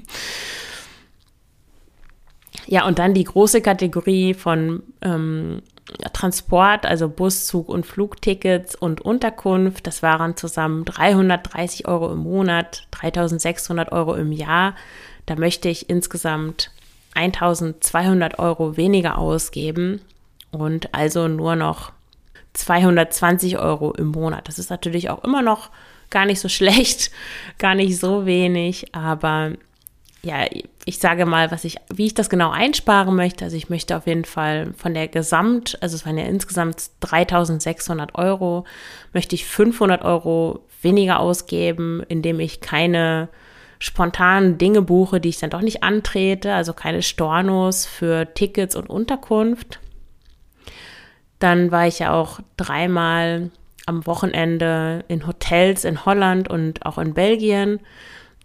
ja, 2.66 2.86
und 2.86 3.00
dann 3.00 3.12
die 3.12 3.24
große 3.24 3.60
Kategorie 3.60 4.34
von 4.34 4.84
ähm, 5.02 5.62
Transport, 6.12 6.86
also 6.86 7.08
Bus, 7.08 7.46
Zug 7.46 7.68
und 7.68 7.84
Flugtickets 7.84 8.74
und 8.74 9.00
Unterkunft, 9.02 9.86
das 9.86 10.02
waren 10.02 10.36
zusammen 10.36 10.84
330 10.84 11.86
Euro 11.86 12.12
im 12.12 12.20
Monat, 12.20 12.86
3600 12.92 13.92
Euro 13.92 14.14
im 14.14 14.32
Jahr. 14.32 14.74
Da 15.26 15.36
möchte 15.36 15.68
ich 15.68 15.90
insgesamt 15.90 16.70
1200 17.14 18.38
Euro 18.38 18.76
weniger 18.76 19.18
ausgeben 19.18 20.00
und 20.50 20.94
also 20.94 21.28
nur 21.28 21.56
noch 21.56 21.92
220 22.54 23.58
Euro 23.58 23.92
im 23.92 24.08
Monat. 24.08 24.48
Das 24.48 24.58
ist 24.58 24.70
natürlich 24.70 25.10
auch 25.10 25.22
immer 25.24 25.42
noch 25.42 25.70
gar 26.10 26.24
nicht 26.24 26.40
so 26.40 26.48
schlecht, 26.48 27.10
gar 27.58 27.74
nicht 27.74 27.98
so 27.98 28.26
wenig, 28.26 28.94
aber 28.94 29.52
ja, 30.24 30.46
ich 30.84 30.98
sage 30.98 31.26
mal, 31.26 31.50
was 31.50 31.64
ich, 31.64 31.76
wie 31.92 32.06
ich 32.06 32.14
das 32.14 32.30
genau 32.30 32.50
einsparen 32.50 33.14
möchte. 33.14 33.44
Also 33.44 33.56
ich 33.56 33.68
möchte 33.68 33.96
auf 33.96 34.06
jeden 34.06 34.24
Fall 34.24 34.72
von 34.76 34.94
der 34.94 35.08
Gesamt, 35.08 35.78
also 35.82 35.94
es 35.94 36.06
waren 36.06 36.18
ja 36.18 36.24
insgesamt 36.24 36.90
3600 37.00 38.14
Euro, 38.14 38.64
möchte 39.12 39.34
ich 39.34 39.44
500 39.44 40.02
Euro 40.02 40.64
weniger 40.82 41.20
ausgeben, 41.20 42.02
indem 42.08 42.40
ich 42.40 42.60
keine 42.60 43.28
spontan 43.78 44.56
Dinge 44.56 44.80
buche, 44.82 45.20
die 45.20 45.28
ich 45.28 45.38
dann 45.38 45.50
doch 45.50 45.60
nicht 45.60 45.82
antrete, 45.82 46.54
also 46.54 46.72
keine 46.72 47.02
Stornos 47.02 47.84
für 47.84 48.32
Tickets 48.32 48.76
und 48.76 48.88
Unterkunft. 48.88 49.78
Dann 51.38 51.70
war 51.70 51.86
ich 51.86 51.98
ja 51.98 52.14
auch 52.14 52.40
dreimal 52.56 53.50
am 53.86 54.06
Wochenende 54.06 55.04
in 55.08 55.26
Hotels 55.26 55.84
in 55.84 56.06
Holland 56.06 56.48
und 56.48 56.86
auch 56.86 56.96
in 56.96 57.12
Belgien. 57.12 57.80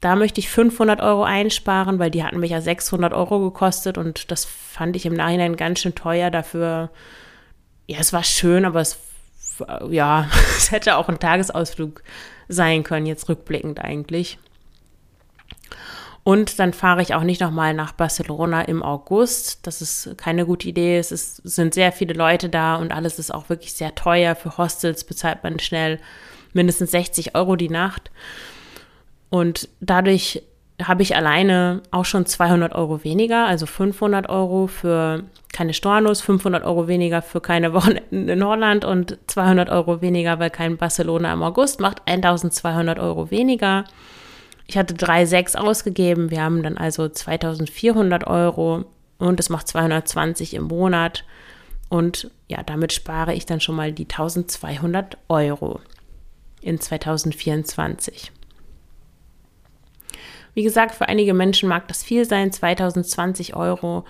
Da 0.01 0.15
möchte 0.15 0.39
ich 0.39 0.49
500 0.49 1.01
Euro 1.01 1.23
einsparen, 1.23 1.99
weil 1.99 2.11
die 2.11 2.23
hatten 2.23 2.39
mich 2.39 2.51
ja 2.51 2.61
600 2.61 3.13
Euro 3.13 3.39
gekostet 3.39 3.97
und 3.97 4.31
das 4.31 4.45
fand 4.45 4.95
ich 4.95 5.05
im 5.05 5.13
Nachhinein 5.13 5.57
ganz 5.57 5.79
schön 5.81 5.95
teuer 5.95 6.31
dafür. 6.31 6.89
Ja, 7.87 7.97
es 7.99 8.13
war 8.13 8.23
schön, 8.23 8.63
aber 8.63 8.79
es, 8.79 8.97
ja, 9.89 10.29
es 10.57 10.71
hätte 10.71 10.95
auch 10.95 11.09
ein 11.09 11.19
Tagesausflug 11.19 12.01
sein 12.47 12.83
können, 12.83 13.05
jetzt 13.05 13.27
rückblickend 13.27 13.79
eigentlich. 13.79 14.39
Und 16.23 16.59
dann 16.59 16.73
fahre 16.73 17.01
ich 17.01 17.15
auch 17.15 17.23
nicht 17.23 17.41
nochmal 17.41 17.73
nach 17.73 17.93
Barcelona 17.93 18.61
im 18.61 18.83
August. 18.83 19.65
Das 19.65 19.81
ist 19.81 20.17
keine 20.17 20.45
gute 20.45 20.67
Idee. 20.67 20.97
Es 20.97 21.11
ist, 21.11 21.37
sind 21.37 21.73
sehr 21.73 21.91
viele 21.91 22.13
Leute 22.13 22.49
da 22.49 22.75
und 22.75 22.91
alles 22.91 23.19
ist 23.19 23.33
auch 23.33 23.49
wirklich 23.49 23.73
sehr 23.73 23.95
teuer. 23.95 24.35
Für 24.35 24.57
Hostels 24.57 25.05
bezahlt 25.05 25.43
man 25.43 25.59
schnell 25.59 25.99
mindestens 26.53 26.91
60 26.91 27.35
Euro 27.35 27.55
die 27.55 27.69
Nacht. 27.69 28.11
Und 29.29 29.69
dadurch 29.79 30.43
habe 30.81 31.03
ich 31.03 31.15
alleine 31.15 31.81
auch 31.91 32.05
schon 32.05 32.25
200 32.25 32.73
Euro 32.73 33.03
weniger, 33.03 33.45
also 33.45 33.65
500 33.65 34.29
Euro 34.29 34.67
für 34.67 35.23
keine 35.51 35.73
Stornos, 35.73 36.21
500 36.21 36.63
Euro 36.63 36.87
weniger 36.87 37.21
für 37.21 37.41
keine 37.41 37.73
Wochenenden 37.73 38.29
in 38.29 38.43
Holland 38.43 38.85
und 38.85 39.17
200 39.27 39.69
Euro 39.69 40.01
weniger, 40.01 40.39
weil 40.39 40.49
kein 40.49 40.77
Barcelona 40.77 41.33
im 41.33 41.43
August 41.43 41.79
macht 41.79 42.01
1200 42.05 42.99
Euro 42.99 43.29
weniger. 43.29 43.83
Ich 44.67 44.77
hatte 44.77 44.93
3,6 44.93 45.57
ausgegeben. 45.57 46.29
Wir 46.31 46.43
haben 46.43 46.63
dann 46.63 46.77
also 46.77 47.09
2400 47.09 48.27
Euro 48.27 48.85
und 49.17 49.39
es 49.39 49.49
macht 49.49 49.67
220 49.67 50.53
im 50.53 50.63
Monat. 50.63 51.25
Und 51.89 52.29
ja, 52.47 52.61
damit 52.63 52.93
spare 52.93 53.33
ich 53.33 53.47
dann 53.47 53.59
schon 53.59 53.75
mal 53.75 53.91
die 53.91 54.03
1200 54.03 55.17
Euro 55.27 55.81
in 56.61 56.79
2024. 56.79 58.31
Wie 60.59 60.63
gesagt, 60.63 60.93
für 60.93 61.07
einige 61.07 61.33
Menschen 61.33 61.69
mag 61.69 61.87
das 61.87 62.03
viel 62.03 62.25
sein, 62.25 62.51
2020 62.51 63.55
Euro, 63.55 64.03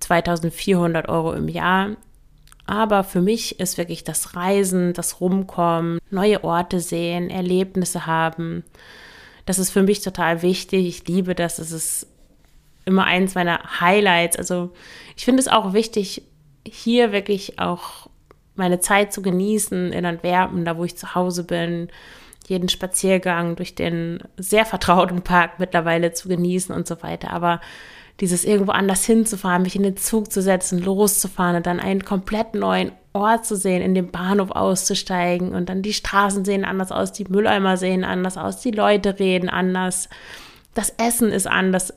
2400 0.00 1.08
Euro 1.08 1.34
im 1.34 1.46
Jahr. 1.46 1.90
Aber 2.66 3.04
für 3.04 3.20
mich 3.20 3.60
ist 3.60 3.78
wirklich 3.78 4.02
das 4.02 4.34
Reisen, 4.34 4.92
das 4.92 5.20
Rumkommen, 5.20 6.00
neue 6.10 6.42
Orte 6.42 6.80
sehen, 6.80 7.30
Erlebnisse 7.30 8.06
haben, 8.06 8.64
das 9.46 9.60
ist 9.60 9.70
für 9.70 9.84
mich 9.84 10.00
total 10.00 10.42
wichtig. 10.42 10.84
Ich 10.84 11.06
liebe 11.06 11.36
das. 11.36 11.60
Es 11.60 11.70
ist 11.70 12.08
immer 12.84 13.04
eins 13.04 13.36
meiner 13.36 13.80
Highlights. 13.80 14.36
Also 14.36 14.72
ich 15.16 15.24
finde 15.24 15.42
es 15.42 15.46
auch 15.46 15.74
wichtig, 15.74 16.22
hier 16.66 17.12
wirklich 17.12 17.60
auch 17.60 18.08
meine 18.56 18.80
Zeit 18.80 19.12
zu 19.12 19.22
genießen 19.22 19.92
in 19.92 20.06
Antwerpen, 20.06 20.64
da 20.64 20.76
wo 20.76 20.82
ich 20.82 20.96
zu 20.96 21.14
Hause 21.14 21.44
bin, 21.44 21.88
jeden 22.46 22.68
Spaziergang 22.68 23.56
durch 23.56 23.74
den 23.74 24.22
sehr 24.36 24.66
vertrauten 24.66 25.22
Park 25.22 25.58
mittlerweile 25.58 26.12
zu 26.12 26.28
genießen 26.28 26.74
und 26.74 26.86
so 26.86 27.02
weiter. 27.02 27.30
Aber 27.30 27.60
dieses 28.20 28.44
irgendwo 28.44 28.72
anders 28.72 29.04
hinzufahren, 29.04 29.62
mich 29.62 29.76
in 29.76 29.82
den 29.82 29.96
Zug 29.96 30.30
zu 30.30 30.40
setzen, 30.40 30.78
loszufahren 30.78 31.56
und 31.56 31.66
dann 31.66 31.80
einen 31.80 32.04
komplett 32.04 32.54
neuen 32.54 32.92
Ort 33.12 33.46
zu 33.46 33.56
sehen, 33.56 33.82
in 33.82 33.94
dem 33.94 34.10
Bahnhof 34.10 34.50
auszusteigen 34.50 35.54
und 35.54 35.68
dann 35.68 35.82
die 35.82 35.92
Straßen 35.92 36.44
sehen 36.44 36.64
anders 36.64 36.92
aus, 36.92 37.12
die 37.12 37.24
Mülleimer 37.24 37.76
sehen 37.76 38.04
anders 38.04 38.36
aus, 38.36 38.60
die 38.60 38.70
Leute 38.70 39.18
reden 39.18 39.48
anders, 39.48 40.08
das 40.74 40.90
Essen 40.98 41.30
ist 41.30 41.46
anders, 41.46 41.94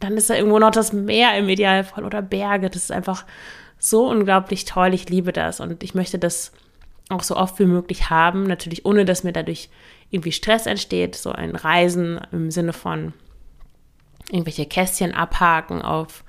dann 0.00 0.16
ist 0.16 0.30
da 0.30 0.34
irgendwo 0.34 0.58
noch 0.58 0.70
das 0.70 0.92
Meer 0.92 1.36
im 1.36 1.48
Idealfall 1.48 2.04
oder 2.04 2.22
Berge. 2.22 2.70
Das 2.70 2.84
ist 2.84 2.92
einfach 2.92 3.24
so 3.78 4.08
unglaublich 4.08 4.64
toll. 4.64 4.94
Ich 4.94 5.08
liebe 5.08 5.32
das 5.32 5.60
und 5.60 5.82
ich 5.82 5.94
möchte 5.94 6.18
das 6.18 6.52
auch 7.08 7.22
so 7.22 7.36
oft 7.36 7.58
wie 7.58 7.66
möglich 7.66 8.10
haben. 8.10 8.44
Natürlich 8.44 8.84
ohne, 8.84 9.04
dass 9.04 9.24
mir 9.24 9.32
dadurch 9.32 9.70
irgendwie 10.10 10.32
Stress 10.32 10.66
entsteht. 10.66 11.14
So 11.16 11.32
ein 11.32 11.56
Reisen 11.56 12.20
im 12.32 12.50
Sinne 12.50 12.72
von 12.72 13.12
irgendwelche 14.30 14.66
Kästchen 14.66 15.14
abhaken 15.14 15.82
auf, 15.82 16.24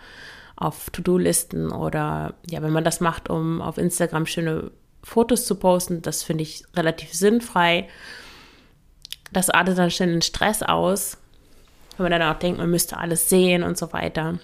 auf 0.55 0.89
To-Do-Listen 0.89 1.71
oder 1.71 2.35
ja, 2.49 2.61
wenn 2.61 2.71
man 2.71 2.83
das 2.83 2.99
macht, 3.01 3.29
um 3.29 3.61
auf 3.61 3.77
Instagram 3.77 4.25
schöne 4.25 4.71
Fotos 5.03 5.45
zu 5.45 5.55
posten, 5.55 6.01
das 6.01 6.23
finde 6.23 6.43
ich 6.43 6.63
relativ 6.75 7.13
sinnfrei. 7.13 7.87
Das 9.31 9.49
artet 9.49 9.77
dann 9.77 9.91
schnell 9.91 10.13
in 10.13 10.21
Stress 10.21 10.63
aus, 10.63 11.17
wenn 11.97 12.05
man 12.09 12.19
dann 12.19 12.33
auch 12.33 12.39
denkt, 12.39 12.59
man 12.59 12.69
müsste 12.69 12.97
alles 12.97 13.29
sehen 13.29 13.63
und 13.63 13.77
so 13.77 13.93
weiter. 13.93 14.39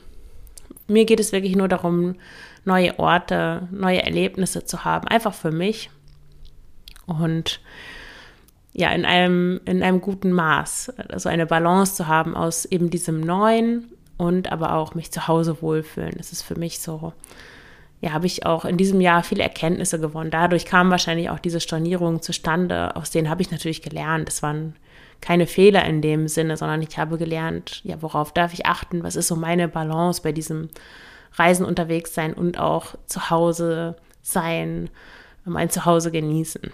Mir 0.88 1.05
geht 1.05 1.19
es 1.19 1.31
wirklich 1.31 1.55
nur 1.55 1.67
darum, 1.67 2.15
neue 2.63 2.97
Orte, 2.99 3.67
neue 3.71 4.03
Erlebnisse 4.03 4.65
zu 4.65 4.86
haben, 4.86 5.07
einfach 5.07 5.33
für 5.33 5.51
mich. 5.51 5.89
Und 7.07 7.59
ja, 8.73 8.91
in 8.91 9.05
einem, 9.05 9.61
in 9.65 9.81
einem 9.81 10.01
guten 10.01 10.31
Maß. 10.31 10.93
Also 11.09 11.29
eine 11.29 11.45
Balance 11.45 11.95
zu 11.95 12.07
haben 12.07 12.35
aus 12.35 12.65
eben 12.65 12.89
diesem 12.89 13.21
Neuen 13.21 13.85
und 14.17 14.51
aber 14.51 14.73
auch 14.73 14.95
mich 14.95 15.11
zu 15.11 15.27
Hause 15.27 15.61
wohlfühlen. 15.61 16.13
Das 16.17 16.33
ist 16.33 16.41
für 16.41 16.59
mich 16.59 16.79
so, 16.79 17.13
ja, 18.01 18.11
habe 18.11 18.25
ich 18.25 18.45
auch 18.45 18.65
in 18.65 18.75
diesem 18.75 18.99
Jahr 18.99 19.23
viele 19.23 19.43
Erkenntnisse 19.43 19.99
gewonnen. 19.99 20.29
Dadurch 20.29 20.65
kamen 20.65 20.91
wahrscheinlich 20.91 21.29
auch 21.29 21.39
diese 21.39 21.61
Stornierungen 21.61 22.21
zustande. 22.21 22.95
Aus 22.97 23.11
denen 23.11 23.29
habe 23.29 23.41
ich 23.41 23.49
natürlich 23.49 23.81
gelernt. 23.81 24.27
Das 24.27 24.43
waren 24.43 24.75
keine 25.21 25.47
Fehler 25.47 25.85
in 25.85 26.01
dem 26.01 26.27
Sinne, 26.27 26.57
sondern 26.57 26.81
ich 26.81 26.97
habe 26.97 27.17
gelernt, 27.17 27.81
ja, 27.85 28.01
worauf 28.01 28.33
darf 28.33 28.53
ich 28.53 28.65
achten? 28.65 29.03
Was 29.03 29.15
ist 29.15 29.29
so 29.29 29.37
meine 29.37 29.69
Balance 29.69 30.21
bei 30.21 30.33
diesem 30.33 30.69
Reisen 31.35 31.65
unterwegs 31.65 32.13
sein 32.13 32.33
und 32.33 32.59
auch 32.59 32.95
zu 33.05 33.29
Hause 33.29 33.95
sein, 34.21 34.89
mein 35.45 35.69
Zuhause 35.69 36.12
genießen. 36.12 36.71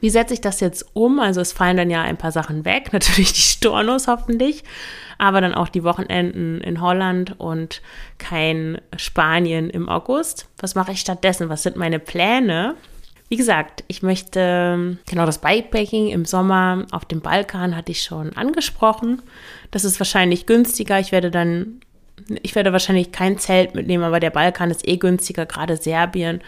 Wie 0.00 0.10
setze 0.10 0.34
ich 0.34 0.40
das 0.40 0.60
jetzt 0.60 0.86
um? 0.94 1.18
Also 1.18 1.40
es 1.40 1.52
fallen 1.52 1.76
dann 1.76 1.90
ja 1.90 2.02
ein 2.02 2.16
paar 2.16 2.32
Sachen 2.32 2.64
weg, 2.64 2.88
natürlich 2.92 3.32
die 3.32 3.40
Stornos 3.40 4.06
hoffentlich, 4.06 4.64
aber 5.18 5.40
dann 5.40 5.54
auch 5.54 5.68
die 5.68 5.84
Wochenenden 5.84 6.60
in 6.60 6.80
Holland 6.80 7.38
und 7.38 7.82
kein 8.18 8.80
Spanien 8.96 9.70
im 9.70 9.88
August. 9.88 10.48
Was 10.58 10.74
mache 10.74 10.92
ich 10.92 11.00
stattdessen? 11.00 11.48
Was 11.48 11.62
sind 11.62 11.76
meine 11.76 11.98
Pläne? 11.98 12.76
Wie 13.28 13.36
gesagt, 13.36 13.84
ich 13.88 14.02
möchte 14.02 14.96
genau 15.06 15.26
das 15.26 15.40
Bikepacking 15.40 16.08
im 16.08 16.24
Sommer 16.24 16.86
auf 16.92 17.04
dem 17.04 17.20
Balkan 17.20 17.76
hatte 17.76 17.92
ich 17.92 18.02
schon 18.02 18.34
angesprochen. 18.34 19.20
Das 19.70 19.84
ist 19.84 20.00
wahrscheinlich 20.00 20.46
günstiger. 20.46 20.98
Ich 20.98 21.12
werde 21.12 21.30
dann, 21.30 21.80
ich 22.42 22.54
werde 22.54 22.72
wahrscheinlich 22.72 23.12
kein 23.12 23.38
Zelt 23.38 23.74
mitnehmen, 23.74 24.04
aber 24.04 24.20
der 24.20 24.30
Balkan 24.30 24.70
ist 24.70 24.86
eh 24.86 24.96
günstiger, 24.96 25.46
gerade 25.46 25.76
Serbien 25.76 26.40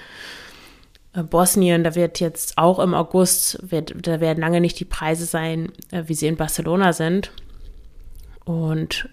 äh, 1.13 1.23
Bosnien, 1.23 1.85
da 1.85 1.95
wird 1.95 2.21
jetzt 2.21 2.59
auch 2.59 2.79
im 2.79 2.95
August, 2.95 3.59
wird, 3.71 3.95
da 4.07 4.21
werden 4.21 4.41
lange 4.41 4.61
nicht 4.61 4.79
die 4.81 4.85
Preise 4.85 5.27
sein, 5.27 5.73
äh, 5.91 6.05
wie 6.07 6.15
sie 6.15 6.27
in 6.27 6.37
Barcelona 6.37 6.93
sind. 6.93 7.33
Und 8.45 9.09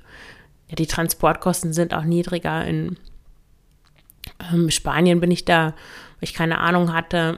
ja, 0.70 0.76
die 0.76 0.88
Transportkosten 0.88 1.74
sind 1.74 1.94
auch 1.94 2.04
niedriger. 2.04 2.66
In 2.66 2.98
ähm, 4.52 4.70
Spanien 4.70 5.20
bin 5.20 5.32
ich 5.32 5.46
da, 5.46 5.74
weil 6.20 6.30
ich 6.30 6.34
keine 6.34 6.60
Ahnung 6.60 6.94
hatte. 6.94 7.38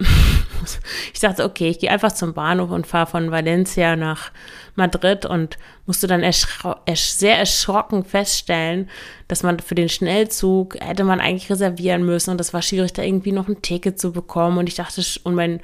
ich 1.13 1.20
dachte, 1.20 1.44
okay, 1.44 1.70
ich 1.70 1.80
gehe 1.80 1.92
einfach 1.92 2.12
zum 2.12 2.34
Bahnhof 2.34 2.72
und 2.72 2.88
fahre 2.88 3.08
von 3.08 3.32
Valencia 3.32 3.96
nach 3.96 4.32
Madrid 4.76 5.26
und 5.26 5.58
musste 5.86 6.08
dann 6.08 6.24
erschro 6.24 6.76
sehr 6.94 7.38
erschrocken 7.38 8.06
feststellen, 8.06 8.89
dass 9.28 9.44
man 9.44 9.60
für 9.60 9.76
den 9.76 9.89
Schnellzug 9.89 10.76
hätte 10.80 11.04
man 11.04 11.20
eigentlich 11.20 11.50
reservieren 11.50 12.06
müssen 12.06 12.32
und 12.32 12.38
das 12.38 12.54
war 12.54 12.62
schwierig, 12.62 12.94
da 12.94 13.04
irgendwie 13.04 13.32
noch 13.32 13.48
ein 13.48 13.62
Ticket 13.62 14.00
zu 14.00 14.12
bekommen. 14.12 14.58
Und 14.58 14.70
ich 14.70 14.76
dachte, 14.76 15.02
und 15.24 15.36
mein 15.36 15.60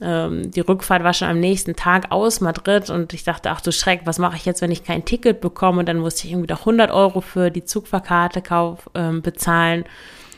ähm, 0.00 0.50
die 0.50 0.60
Rückfahrt 0.60 1.04
war 1.04 1.14
schon 1.14 1.28
am 1.28 1.40
nächsten 1.40 1.76
Tag 1.76 2.10
aus 2.10 2.40
Madrid 2.40 2.90
und 2.90 3.12
ich 3.14 3.24
dachte, 3.24 3.50
ach 3.50 3.60
du 3.60 3.72
Schreck, 3.72 4.02
was 4.04 4.18
mache 4.18 4.36
ich 4.36 4.44
jetzt, 4.44 4.60
wenn 4.60 4.72
ich 4.72 4.84
kein 4.84 5.04
Ticket 5.04 5.40
bekomme? 5.40 5.80
Und 5.80 5.88
dann 5.88 5.98
musste 5.98 6.26
ich 6.26 6.32
irgendwie 6.32 6.52
noch 6.52 6.60
100 6.60 6.90
Euro 6.90 7.20
für 7.20 7.50
die 7.50 7.64
Zugfahrkarte 7.64 8.42
kauf, 8.42 8.90
ähm, 8.94 9.22
bezahlen 9.22 9.84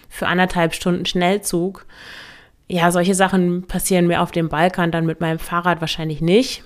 für 0.08 0.26
anderthalb 0.26 0.74
Stunden 0.74 1.06
Schnellzug 1.06 1.86
ja, 2.68 2.90
solche 2.90 3.14
Sachen 3.14 3.66
passieren 3.66 4.06
mir 4.06 4.20
auf 4.20 4.32
dem 4.32 4.48
Balkan 4.48 4.90
dann 4.90 5.06
mit 5.06 5.20
meinem 5.20 5.38
Fahrrad 5.38 5.80
wahrscheinlich 5.80 6.20
nicht. 6.20 6.62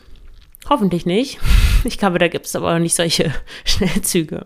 Hoffentlich 0.69 1.07
nicht. 1.07 1.39
Ich 1.83 1.97
glaube, 1.97 2.19
da 2.19 2.29
gibt 2.29 2.45
es 2.45 2.55
aber 2.55 2.75
auch 2.75 2.79
nicht 2.79 2.95
solche 2.95 3.33
Schnellzüge. 3.65 4.45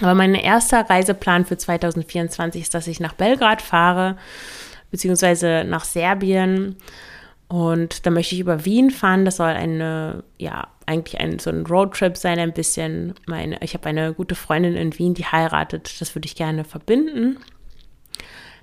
Aber 0.00 0.14
mein 0.16 0.34
erster 0.34 0.80
Reiseplan 0.90 1.44
für 1.44 1.56
2024 1.56 2.62
ist, 2.62 2.74
dass 2.74 2.88
ich 2.88 2.98
nach 2.98 3.12
Belgrad 3.12 3.62
fahre, 3.62 4.16
beziehungsweise 4.90 5.62
nach 5.64 5.84
Serbien. 5.84 6.74
Und 7.48 8.04
da 8.04 8.10
möchte 8.10 8.34
ich 8.34 8.40
über 8.42 8.64
Wien 8.66 8.90
fahren. 8.90 9.24
Das 9.24 9.38
soll 9.38 9.48
eine, 9.48 10.22
ja, 10.36 10.68
eigentlich 10.86 11.20
ein, 11.20 11.38
so 11.38 11.50
ein 11.50 11.66
Roadtrip 11.66 12.16
sein, 12.16 12.38
ein 12.38 12.52
bisschen. 12.52 13.14
Meine, 13.26 13.58
ich 13.62 13.74
habe 13.74 13.88
eine 13.88 14.12
gute 14.12 14.34
Freundin 14.34 14.74
in 14.76 14.98
Wien, 14.98 15.14
die 15.14 15.24
heiratet. 15.24 16.00
Das 16.00 16.14
würde 16.14 16.26
ich 16.26 16.36
gerne 16.36 16.64
verbinden. 16.64 17.38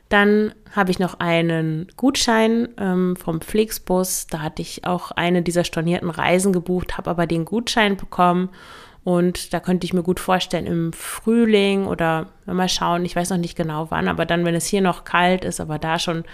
Dann 0.09 0.53
habe 0.75 0.91
ich 0.91 0.99
noch 0.99 1.19
einen 1.19 1.87
Gutschein 1.97 2.69
ähm, 2.77 3.15
vom 3.15 3.41
Flixbus. 3.41 4.27
Da 4.27 4.41
hatte 4.41 4.61
ich 4.61 4.85
auch 4.85 5.09
eine 5.11 5.41
dieser 5.41 5.63
stornierten 5.63 6.11
Reisen 6.11 6.53
gebucht, 6.53 6.97
habe 6.97 7.09
aber 7.09 7.25
den 7.25 7.45
Gutschein 7.45 7.97
bekommen. 7.97 8.49
Und 9.05 9.53
da 9.53 9.61
könnte 9.61 9.85
ich 9.85 9.93
mir 9.93 10.03
gut 10.03 10.19
vorstellen, 10.19 10.65
im 10.65 10.91
Frühling 10.91 11.85
oder 11.85 12.27
mal 12.45 12.67
schauen, 12.67 13.05
ich 13.05 13.15
weiß 13.15 13.29
noch 13.29 13.37
nicht 13.37 13.55
genau 13.55 13.89
wann, 13.89 14.09
aber 14.09 14.25
dann, 14.25 14.43
wenn 14.43 14.55
es 14.55 14.65
hier 14.65 14.81
noch 14.81 15.05
kalt 15.05 15.45
ist, 15.45 15.61
aber 15.61 15.79
da 15.79 15.97
schon 15.99 16.25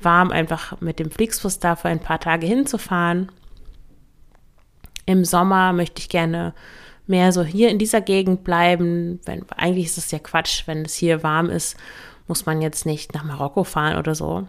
warm, 0.00 0.30
einfach 0.30 0.80
mit 0.80 0.98
dem 0.98 1.10
Flixbus 1.10 1.58
da 1.58 1.76
für 1.76 1.88
ein 1.88 2.00
paar 2.00 2.20
Tage 2.20 2.46
hinzufahren. 2.46 3.30
Im 5.06 5.26
Sommer 5.26 5.74
möchte 5.74 6.00
ich 6.00 6.08
gerne 6.08 6.54
mehr 7.06 7.32
so 7.32 7.42
hier 7.42 7.68
in 7.68 7.78
dieser 7.78 8.00
Gegend 8.00 8.44
bleiben. 8.44 9.20
Wenn, 9.26 9.44
eigentlich 9.56 9.86
ist 9.86 9.98
es 9.98 10.10
ja 10.10 10.20
Quatsch, 10.20 10.66
wenn 10.66 10.84
es 10.84 10.94
hier 10.94 11.22
warm 11.22 11.50
ist 11.50 11.76
muss 12.30 12.46
man 12.46 12.62
jetzt 12.62 12.86
nicht 12.86 13.12
nach 13.12 13.24
Marokko 13.24 13.64
fahren 13.64 13.98
oder 13.98 14.14
so. 14.14 14.46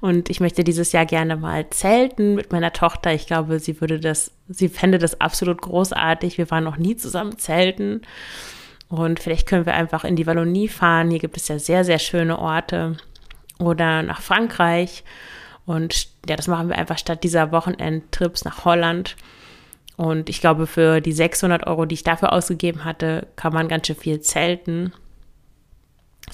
Und 0.00 0.30
ich 0.30 0.40
möchte 0.40 0.64
dieses 0.64 0.92
Jahr 0.92 1.06
gerne 1.06 1.36
mal 1.36 1.68
zelten 1.70 2.34
mit 2.34 2.52
meiner 2.52 2.72
Tochter. 2.72 3.12
Ich 3.12 3.26
glaube, 3.26 3.58
sie 3.58 3.80
würde 3.80 4.00
das, 4.00 4.32
sie 4.48 4.68
fände 4.68 4.98
das 4.98 5.20
absolut 5.20 5.60
großartig. 5.62 6.38
Wir 6.38 6.50
waren 6.50 6.64
noch 6.64 6.76
nie 6.76 6.96
zusammen 6.96 7.38
zelten. 7.38 8.02
Und 8.88 9.20
vielleicht 9.20 9.46
können 9.46 9.66
wir 9.66 9.74
einfach 9.74 10.04
in 10.04 10.16
die 10.16 10.26
Wallonie 10.26 10.68
fahren. 10.68 11.10
Hier 11.10 11.18
gibt 11.18 11.36
es 11.36 11.48
ja 11.48 11.58
sehr, 11.58 11.84
sehr 11.84 11.98
schöne 11.98 12.38
Orte. 12.38 12.96
Oder 13.58 14.02
nach 14.02 14.20
Frankreich. 14.20 15.04
Und 15.66 16.08
ja, 16.28 16.36
das 16.36 16.48
machen 16.48 16.68
wir 16.68 16.76
einfach 16.76 16.98
statt 16.98 17.24
dieser 17.24 17.50
Wochenendtrips 17.52 18.44
nach 18.44 18.64
Holland. 18.64 19.16
Und 19.96 20.28
ich 20.28 20.40
glaube, 20.40 20.66
für 20.66 21.00
die 21.00 21.12
600 21.12 21.66
Euro, 21.66 21.86
die 21.86 21.94
ich 21.94 22.04
dafür 22.04 22.32
ausgegeben 22.32 22.84
hatte, 22.84 23.28
kann 23.36 23.52
man 23.52 23.68
ganz 23.68 23.86
schön 23.86 23.96
viel 23.96 24.20
zelten. 24.20 24.92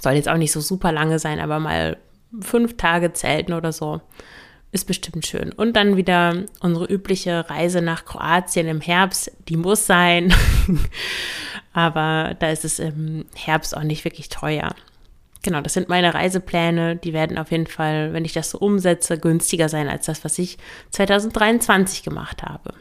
Soll 0.00 0.14
jetzt 0.14 0.28
auch 0.28 0.36
nicht 0.36 0.52
so 0.52 0.60
super 0.60 0.92
lange 0.92 1.18
sein, 1.18 1.40
aber 1.40 1.60
mal 1.60 1.98
fünf 2.40 2.76
Tage 2.76 3.12
zelten 3.12 3.52
oder 3.52 3.72
so. 3.72 4.00
Ist 4.72 4.86
bestimmt 4.86 5.26
schön. 5.26 5.52
Und 5.52 5.74
dann 5.74 5.96
wieder 5.96 6.44
unsere 6.60 6.86
übliche 6.86 7.50
Reise 7.50 7.82
nach 7.82 8.04
Kroatien 8.04 8.68
im 8.68 8.80
Herbst. 8.80 9.32
Die 9.48 9.56
muss 9.56 9.86
sein. 9.86 10.32
aber 11.72 12.36
da 12.38 12.50
ist 12.50 12.64
es 12.64 12.78
im 12.78 13.24
Herbst 13.34 13.76
auch 13.76 13.82
nicht 13.82 14.04
wirklich 14.04 14.28
teuer. 14.28 14.74
Genau, 15.42 15.60
das 15.60 15.74
sind 15.74 15.88
meine 15.88 16.14
Reisepläne. 16.14 16.96
Die 16.96 17.12
werden 17.12 17.38
auf 17.38 17.50
jeden 17.50 17.66
Fall, 17.66 18.12
wenn 18.12 18.24
ich 18.24 18.32
das 18.32 18.50
so 18.50 18.58
umsetze, 18.58 19.18
günstiger 19.18 19.68
sein 19.68 19.88
als 19.88 20.06
das, 20.06 20.24
was 20.24 20.38
ich 20.38 20.58
2023 20.90 22.02
gemacht 22.04 22.42
habe. 22.42 22.74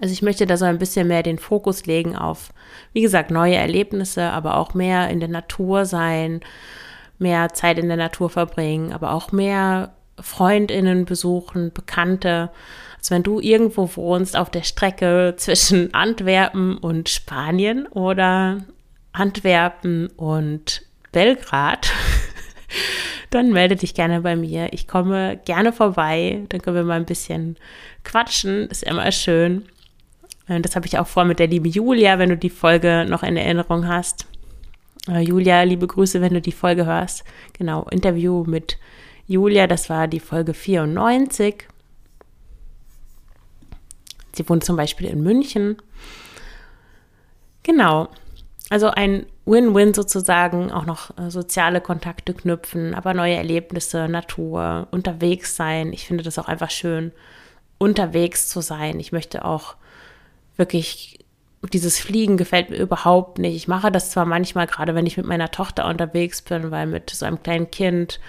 Also 0.00 0.12
ich 0.12 0.22
möchte 0.22 0.46
da 0.46 0.56
so 0.56 0.64
ein 0.64 0.78
bisschen 0.78 1.08
mehr 1.08 1.22
den 1.22 1.38
Fokus 1.38 1.86
legen 1.86 2.14
auf, 2.14 2.52
wie 2.92 3.00
gesagt, 3.00 3.30
neue 3.30 3.54
Erlebnisse, 3.54 4.30
aber 4.30 4.58
auch 4.58 4.74
mehr 4.74 5.08
in 5.08 5.20
der 5.20 5.28
Natur 5.28 5.86
sein, 5.86 6.40
mehr 7.18 7.52
Zeit 7.52 7.78
in 7.78 7.88
der 7.88 7.96
Natur 7.96 8.30
verbringen, 8.30 8.92
aber 8.92 9.12
auch 9.12 9.32
mehr 9.32 9.94
Freundinnen 10.20 11.04
besuchen, 11.04 11.72
Bekannte. 11.72 12.50
Also 12.98 13.14
wenn 13.14 13.22
du 13.22 13.40
irgendwo 13.40 13.96
wohnst 13.96 14.36
auf 14.36 14.50
der 14.50 14.62
Strecke 14.62 15.34
zwischen 15.38 15.92
Antwerpen 15.94 16.78
und 16.78 17.08
Spanien 17.08 17.86
oder 17.86 18.64
Antwerpen 19.12 20.08
und 20.16 20.82
Belgrad, 21.12 21.92
dann 23.30 23.52
melde 23.52 23.76
dich 23.76 23.94
gerne 23.94 24.20
bei 24.20 24.36
mir. 24.36 24.72
Ich 24.72 24.88
komme 24.88 25.40
gerne 25.44 25.72
vorbei. 25.72 26.44
Dann 26.48 26.62
können 26.62 26.76
wir 26.76 26.84
mal 26.84 26.96
ein 26.96 27.06
bisschen 27.06 27.56
quatschen. 28.02 28.68
Ist 28.68 28.82
immer 28.82 29.10
schön. 29.12 29.64
Das 30.46 30.76
habe 30.76 30.86
ich 30.86 30.98
auch 30.98 31.06
vor 31.06 31.24
mit 31.24 31.38
der 31.38 31.46
lieben 31.46 31.70
Julia, 31.70 32.18
wenn 32.18 32.28
du 32.28 32.36
die 32.36 32.50
Folge 32.50 33.06
noch 33.08 33.22
in 33.22 33.36
Erinnerung 33.36 33.88
hast. 33.88 34.26
Äh, 35.08 35.20
Julia, 35.20 35.62
liebe 35.62 35.86
Grüße, 35.86 36.20
wenn 36.20 36.34
du 36.34 36.40
die 36.40 36.52
Folge 36.52 36.86
hörst. 36.86 37.24
Genau, 37.52 37.84
Interview 37.90 38.44
mit 38.46 38.78
Julia, 39.26 39.66
das 39.66 39.90
war 39.90 40.08
die 40.08 40.20
Folge 40.20 40.54
94. 40.54 41.66
Sie 44.32 44.48
wohnt 44.48 44.64
zum 44.64 44.76
Beispiel 44.76 45.06
in 45.06 45.22
München. 45.22 45.76
Genau, 47.62 48.08
also 48.70 48.88
ein 48.88 49.26
Win-Win 49.46 49.94
sozusagen, 49.94 50.72
auch 50.72 50.86
noch 50.86 51.16
äh, 51.18 51.30
soziale 51.30 51.80
Kontakte 51.80 52.34
knüpfen, 52.34 52.94
aber 52.94 53.14
neue 53.14 53.34
Erlebnisse, 53.34 54.08
Natur, 54.08 54.88
unterwegs 54.90 55.54
sein. 55.56 55.92
Ich 55.92 56.06
finde 56.06 56.24
das 56.24 56.38
auch 56.38 56.48
einfach 56.48 56.70
schön, 56.70 57.12
unterwegs 57.78 58.48
zu 58.48 58.60
sein. 58.60 59.00
Ich 59.00 59.12
möchte 59.12 59.44
auch 59.44 59.76
wirklich 60.56 61.23
dieses 61.72 61.98
Fliegen 61.98 62.36
gefällt 62.36 62.70
mir 62.70 62.76
überhaupt 62.76 63.38
nicht. 63.38 63.54
Ich 63.56 63.68
mache 63.68 63.90
das 63.90 64.10
zwar 64.10 64.24
manchmal, 64.24 64.66
gerade 64.66 64.94
wenn 64.94 65.06
ich 65.06 65.16
mit 65.16 65.26
meiner 65.26 65.50
Tochter 65.50 65.86
unterwegs 65.86 66.42
bin, 66.42 66.70
weil 66.70 66.86
mit 66.86 67.10
so 67.10 67.26
einem 67.26 67.42
kleinen 67.42 67.70
Kind 67.70 68.20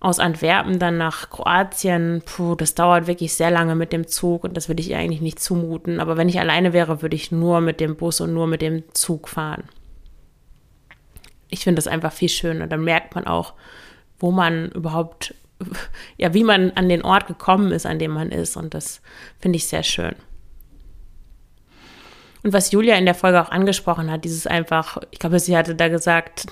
aus 0.00 0.20
Antwerpen 0.20 0.78
dann 0.78 0.96
nach 0.96 1.28
Kroatien, 1.30 2.22
puh, 2.24 2.54
das 2.54 2.74
dauert 2.74 3.06
wirklich 3.06 3.34
sehr 3.34 3.50
lange 3.50 3.74
mit 3.74 3.92
dem 3.92 4.06
Zug 4.06 4.44
und 4.44 4.56
das 4.56 4.68
würde 4.68 4.80
ich 4.80 4.90
ihr 4.90 4.98
eigentlich 4.98 5.20
nicht 5.20 5.40
zumuten. 5.40 5.98
Aber 5.98 6.16
wenn 6.16 6.28
ich 6.28 6.38
alleine 6.38 6.72
wäre, 6.72 7.02
würde 7.02 7.16
ich 7.16 7.32
nur 7.32 7.60
mit 7.60 7.80
dem 7.80 7.96
Bus 7.96 8.20
und 8.20 8.32
nur 8.32 8.46
mit 8.46 8.62
dem 8.62 8.84
Zug 8.94 9.28
fahren. 9.28 9.64
Ich 11.50 11.64
finde 11.64 11.76
das 11.76 11.88
einfach 11.88 12.12
viel 12.12 12.28
schöner. 12.28 12.68
Dann 12.68 12.84
merkt 12.84 13.14
man 13.14 13.26
auch, 13.26 13.54
wo 14.20 14.30
man 14.30 14.70
überhaupt, 14.70 15.34
ja, 16.16 16.32
wie 16.32 16.44
man 16.44 16.70
an 16.72 16.88
den 16.88 17.02
Ort 17.02 17.26
gekommen 17.26 17.72
ist, 17.72 17.86
an 17.86 17.98
dem 17.98 18.12
man 18.12 18.30
ist. 18.30 18.56
Und 18.56 18.74
das 18.74 19.00
finde 19.40 19.56
ich 19.56 19.66
sehr 19.66 19.82
schön. 19.82 20.14
Und 22.48 22.54
was 22.54 22.72
Julia 22.72 22.96
in 22.96 23.04
der 23.04 23.14
Folge 23.14 23.42
auch 23.42 23.50
angesprochen 23.50 24.10
hat, 24.10 24.24
dieses 24.24 24.46
einfach, 24.46 24.96
ich 25.10 25.18
glaube, 25.18 25.38
sie 25.38 25.54
hatte 25.54 25.74
da 25.74 25.88
gesagt, 25.88 26.46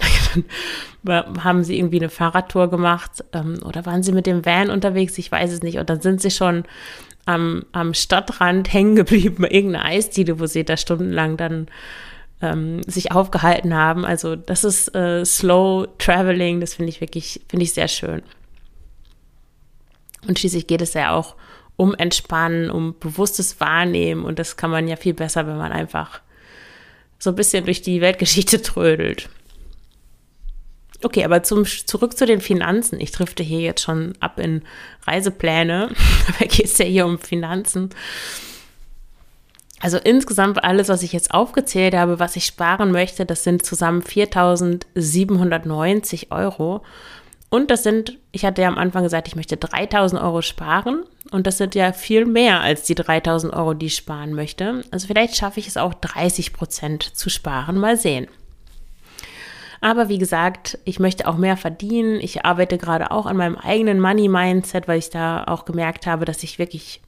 haben 1.09 1.65
sie 1.65 1.79
irgendwie 1.79 1.97
eine 1.97 2.11
Fahrradtour 2.11 2.69
gemacht 2.69 3.25
ähm, 3.33 3.61
oder 3.65 3.87
waren 3.87 4.03
sie 4.03 4.13
mit 4.13 4.27
dem 4.27 4.45
Van 4.45 4.69
unterwegs, 4.69 5.17
ich 5.17 5.33
weiß 5.33 5.51
es 5.51 5.63
nicht. 5.63 5.79
Und 5.79 5.89
dann 5.89 6.03
sind 6.03 6.21
sie 6.21 6.31
schon 6.31 6.65
am, 7.25 7.65
am 7.73 7.95
Stadtrand 7.95 8.71
hängen 8.75 8.95
geblieben 8.95 9.37
bei 9.41 9.49
irgendeiner 9.49 9.87
Eisdiele, 9.87 10.39
wo 10.39 10.45
sie 10.45 10.67
da 10.67 10.77
stundenlang 10.77 11.39
dann 11.39 11.67
ähm, 12.43 12.83
sich 12.83 13.13
aufgehalten 13.13 13.73
haben. 13.73 14.05
Also 14.05 14.37
das 14.37 14.65
ist 14.65 14.95
äh, 14.95 15.25
Slow 15.25 15.89
Traveling, 15.97 16.61
das 16.61 16.75
finde 16.75 16.91
ich 16.91 17.01
wirklich, 17.01 17.41
finde 17.49 17.65
ich 17.65 17.73
sehr 17.73 17.89
schön. 17.89 18.21
Und 20.29 20.39
schließlich 20.39 20.67
geht 20.67 20.83
es 20.83 20.93
ja 20.93 21.15
auch 21.15 21.37
um 21.77 21.95
Entspannen, 21.95 22.71
um 22.71 22.99
bewusstes 22.99 23.61
Wahrnehmen. 23.61 24.25
Und 24.25 24.39
das 24.39 24.57
kann 24.57 24.71
man 24.71 24.89
ja 24.89 24.97
viel 24.97 25.15
besser, 25.15 25.47
wenn 25.47 25.57
man 25.57 25.73
einfach 25.73 26.21
so 27.19 27.31
ein 27.31 27.37
bisschen 27.37 27.65
durch 27.65 27.83
die 27.83 28.01
Weltgeschichte 28.01 28.63
trödelt. 28.63 29.29
Okay, 31.03 31.25
aber 31.25 31.43
zum, 31.43 31.67
zurück 31.67 32.17
zu 32.17 32.25
den 32.25 32.41
Finanzen. 32.41 32.99
Ich 33.01 33.11
drifte 33.13 33.43
hier 33.43 33.61
jetzt 33.61 33.83
schon 33.83 34.15
ab 34.21 34.39
in 34.39 34.63
Reisepläne. 35.07 35.91
Dabei 36.27 36.47
geht 36.47 36.65
es 36.67 36.79
ja 36.79 36.87
hier 36.87 37.05
um 37.05 37.19
Finanzen. 37.19 37.91
Also 39.81 39.99
insgesamt 39.99 40.65
alles, 40.65 40.89
was 40.89 41.03
ich 41.03 41.13
jetzt 41.13 41.35
aufgezählt 41.35 41.95
habe, 41.95 42.19
was 42.19 42.35
ich 42.37 42.47
sparen 42.47 42.93
möchte, 42.93 43.27
das 43.27 43.45
sind 43.45 43.67
zusammen 43.67 44.03
4.790 44.03 46.31
Euro. 46.31 46.83
Und 47.49 47.71
das 47.71 47.83
sind, 47.83 48.19
ich 48.33 48.45
hatte 48.45 48.63
ja 48.63 48.69
am 48.69 48.79
Anfang 48.79 49.05
gesagt, 49.05 49.29
ich 49.29 49.37
möchte 49.37 49.57
3000 49.57 50.21
Euro 50.21 50.43
sparen. 50.43 51.05
Und 51.31 51.47
das 51.47 51.59
sind 51.59 51.75
ja 51.75 51.93
viel 51.93 52.27
mehr 52.27 52.61
als 52.61 52.85
die 52.85 52.95
3000 52.95 53.53
Euro, 53.53 53.75
die 53.75 53.87
ich 53.87 53.97
sparen 53.97 54.35
möchte. 54.35 54.83
Also 54.91 55.07
vielleicht 55.07 55.37
schaffe 55.37 55.61
ich 55.61 55.69
es 55.69 55.77
auch 55.77 55.95
30 55.95 56.53
Prozent 56.53 57.03
zu 57.03 57.31
sparen. 57.31 57.79
Mal 57.79 57.97
sehen. 57.97 58.27
Aber 59.81 60.09
wie 60.09 60.19
gesagt, 60.19 60.79
ich 60.85 60.99
möchte 60.99 61.29
auch 61.29 61.37
mehr 61.37 61.57
verdienen. 61.57 62.21
Ich 62.21 62.45
arbeite 62.45 62.79
gerade 62.79 63.11
auch 63.11 63.27
an 63.27 63.37
meinem 63.37 63.57
eigenen 63.57 64.01
Money-Mindset, 64.01 64.89
weil 64.89 64.99
ich 64.99 65.11
da 65.11 65.45
auch 65.45 65.65
gemerkt 65.65 66.07
habe, 66.07 66.25
dass 66.25 66.43
ich 66.43 66.59
wirklich 66.59 67.01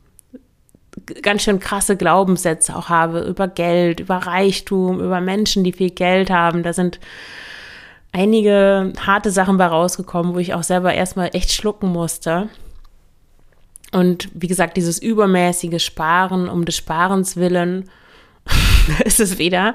ganz 1.23 1.43
schön 1.43 1.61
krasse 1.61 1.97
Glaubenssätze 1.97 2.77
auch 2.77 2.89
habe 2.89 3.21
über 3.21 3.49
Geld, 3.49 4.01
über 4.01 4.17
Reichtum, 4.17 5.01
über 5.01 5.21
Menschen, 5.21 5.65
die 5.65 5.73
viel 5.73 5.91
Geld 5.91 6.31
haben. 6.31 6.63
Da 6.63 6.73
sind 6.73 7.01
einige 8.13 8.93
harte 8.99 9.31
Sachen 9.31 9.57
bei 9.59 9.67
rausgekommen, 9.67 10.35
wo 10.35 10.39
ich 10.39 10.55
auch 10.55 10.63
selber 10.63 10.95
erstmal 10.95 11.31
echt 11.35 11.53
schlucken 11.53 11.89
musste. 11.89 12.49
Und 13.93 14.29
wie 14.35 14.49
gesagt, 14.49 14.77
dieses 14.77 14.99
übermäßige 14.99 15.83
Sparen 15.83 16.49
um 16.49 16.65
des 16.65 16.77
Sparens 16.77 17.37
willen, 17.37 17.89
ist 19.05 19.21
es 19.21 19.39
wieder. 19.39 19.75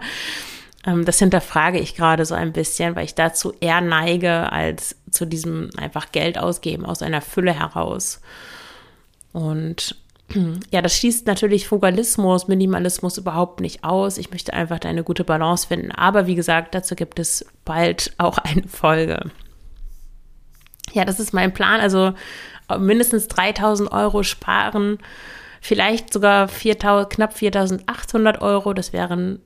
Ähm, 0.86 1.06
das 1.06 1.19
hinterfrage 1.19 1.80
ich 1.80 1.96
gerade 1.96 2.26
so 2.26 2.36
ein 2.36 2.54
bisschen, 2.54 2.96
weil 2.96 3.06
ich 3.06 3.15
dazu 3.15 3.54
eher 3.60 3.82
neige, 3.82 4.52
als 4.52 4.96
zu 5.10 5.26
diesem 5.26 5.69
einfach 5.78 6.12
Geld 6.12 6.38
ausgeben 6.38 6.86
aus 6.86 7.02
einer 7.02 7.22
Fülle 7.22 7.58
heraus. 7.58 8.22
Und 9.32 9.96
ja, 10.72 10.82
das 10.82 10.98
schließt 10.98 11.28
natürlich 11.28 11.67
Fugalismus, 11.67 12.48
Minimalismus 12.48 13.17
überhaupt 13.17 13.60
nicht 13.60 13.84
aus. 13.84 14.17
Ich 14.17 14.32
möchte 14.32 14.54
einfach 14.54 14.80
da 14.80 14.89
eine 14.89 15.04
gute 15.04 15.24
Balance 15.24 15.67
finden. 15.67 15.91
Aber 15.91 16.28
wie 16.28 16.36
gesagt, 16.36 16.74
dazu 16.76 16.96
gibt 16.96 17.19
es 17.19 17.46
bald 17.65 18.13
auch 18.17 18.38
eine 18.39 18.67
Folge. 18.67 19.32
Ja, 20.93 21.06
das 21.06 21.19
ist 21.19 21.34
mein 21.34 21.54
Plan. 21.54 21.80
Also 21.82 22.13
mindestens 22.78 23.28
3000 23.28 23.91
Euro 23.91 24.24
sparen, 24.24 25.00
vielleicht 25.62 26.12
sogar 26.12 26.48
4, 26.48 26.76
knapp 26.76 27.34
4800 27.34 28.41
Euro. 28.41 28.74
Das 28.74 28.93
wären, 28.93 29.39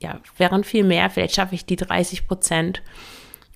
ja, 0.00 0.20
wären 0.36 0.64
viel 0.64 0.84
mehr. 0.84 1.10
Vielleicht 1.10 1.34
schaffe 1.34 1.54
ich 1.54 1.66
die 1.66 1.76
30 1.76 2.26
Prozent. 2.26 2.82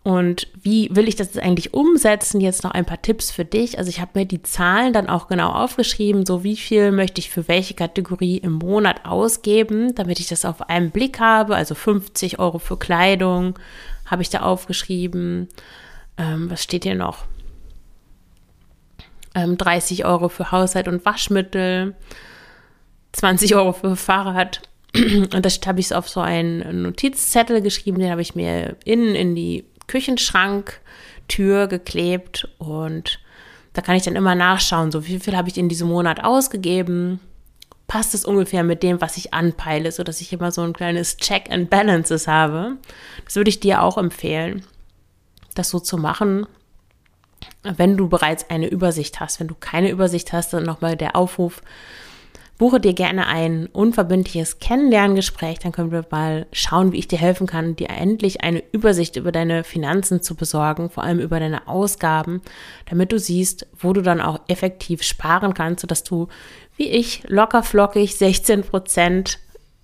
Und 0.07 0.47
wie 0.55 0.89
will 0.95 1.09
ich 1.09 1.17
das 1.17 1.37
eigentlich 1.37 1.75
umsetzen? 1.75 2.41
Jetzt 2.41 2.63
noch 2.63 2.71
ein 2.71 2.85
paar 2.85 3.03
Tipps 3.03 3.33
für 3.33 3.45
dich. 3.45 3.77
Also 3.77 3.91
ich 3.91 4.01
habe 4.01 4.13
mir 4.15 4.25
die 4.25 4.41
Zahlen 4.41 4.93
dann 4.93 5.09
auch 5.09 5.27
genau 5.27 5.51
aufgeschrieben, 5.51 6.25
so 6.25 6.45
wie 6.45 6.57
viel 6.57 6.93
möchte 6.93 7.19
ich 7.19 7.29
für 7.29 7.49
welche 7.49 7.75
Kategorie 7.75 8.37
im 8.37 8.53
Monat 8.53 9.05
ausgeben, 9.05 9.97
damit 9.97 10.21
ich 10.21 10.29
das 10.29 10.45
auf 10.45 10.71
einen 10.71 10.93
Blick 10.93 11.19
habe. 11.19 11.57
Also 11.57 11.75
50 11.75 12.39
Euro 12.39 12.61
für 12.61 12.77
Kleidung 12.77 13.59
habe 14.05 14.23
ich 14.23 14.31
da 14.31 14.43
aufgeschrieben. 14.43 15.49
Ähm, 16.17 16.51
was 16.53 16.63
steht 16.63 16.85
hier 16.85 16.95
noch? 16.95 17.25
Ähm, 19.35 19.59
30 19.59 20.05
Euro 20.05 20.29
für 20.29 20.53
Haushalt 20.53 20.87
und 20.87 21.05
Waschmittel, 21.05 21.97
20 23.11 23.57
Euro 23.57 23.73
für 23.73 23.97
Fahrrad. 23.97 24.63
Und 24.95 25.45
das 25.45 25.59
habe 25.67 25.81
ich 25.81 25.93
auf 25.93 26.09
so 26.09 26.21
einen 26.21 26.83
Notizzettel 26.83 27.61
geschrieben, 27.61 27.99
den 27.99 28.13
habe 28.13 28.23
ich 28.23 28.37
mir 28.37 28.77
innen 28.85 29.17
in 29.17 29.35
die 29.35 29.65
Küchenschranktür 29.87 31.67
geklebt 31.67 32.49
und 32.59 33.21
da 33.73 33.83
kann 33.83 33.97
ich 33.97 34.05
dann 34.05 34.17
immer 34.17 34.35
nachschauen, 34.35 34.91
so 34.91 35.07
wie 35.07 35.19
viel 35.19 35.37
habe 35.37 35.49
ich 35.49 35.59
in 35.59 35.69
diesem 35.69 35.89
Monat 35.89 36.25
ausgegeben. 36.25 37.21
Passt 37.87 38.15
es 38.15 38.25
ungefähr 38.25 38.65
mit 38.65 38.83
dem, 38.83 39.01
was 39.01 39.17
ich 39.17 39.35
anpeile, 39.35 39.93
sodass 39.93 40.21
ich 40.21 40.33
immer 40.33 40.51
so 40.51 40.63
ein 40.63 40.73
kleines 40.73 41.19
Check 41.19 41.51
and 41.51 41.69
Balances 41.71 42.27
habe. 42.27 42.77
Das 43.25 43.37
würde 43.37 43.51
ich 43.51 43.61
dir 43.61 43.83
auch 43.83 43.99
empfehlen, 43.99 44.65
das 45.55 45.69
so 45.69 45.79
zu 45.79 45.99
machen, 45.99 46.47
wenn 47.63 47.97
du 47.97 48.09
bereits 48.09 48.49
eine 48.49 48.69
Übersicht 48.69 49.21
hast. 49.21 49.41
Wenn 49.41 49.49
du 49.49 49.55
keine 49.55 49.91
Übersicht 49.91 50.33
hast, 50.33 50.53
dann 50.53 50.65
nochmal 50.65 50.97
der 50.97 51.15
Aufruf, 51.15 51.63
Buche 52.59 52.81
dir 52.81 52.95
gerne 52.95 53.27
ein 53.27 53.67
unverbindliches 53.67 54.61
Kennenlerngespräch, 54.61 55.59
dann 55.59 55.73
können 55.73 55.93
wir 55.93 56.07
mal 56.11 56.47
schauen, 56.53 56.93
wie 56.93 56.99
ich 56.99 57.09
dir 57.09 57.19
helfen 57.19 57.47
kann, 57.47 57.77
dir 57.77 57.91
endlich 57.91 58.41
eine 58.41 58.63
Übersicht 58.73 59.17
über 59.17 59.31
deine 59.31 59.63
Finanzen 59.63 60.23
zu 60.23 60.35
besorgen, 60.35 60.89
vor 60.89 61.05
allem 61.05 61.19
über 61.19 61.39
deine 61.39 61.69
Ausgaben, 61.69 62.41
damit 62.89 63.13
du 63.13 63.19
siehst, 63.19 63.67
wo 63.79 63.93
du 63.93 64.01
dann 64.01 64.23
auch 64.23 64.41
effektiv 64.49 65.03
sparen 65.03 65.53
kannst, 65.53 65.83
sodass 65.83 66.03
du, 66.03 66.29
wie 66.77 66.89
ich, 66.89 67.23
locker 67.27 67.63
flockig 67.63 68.17
16 68.17 68.63
Prozent 68.63 69.39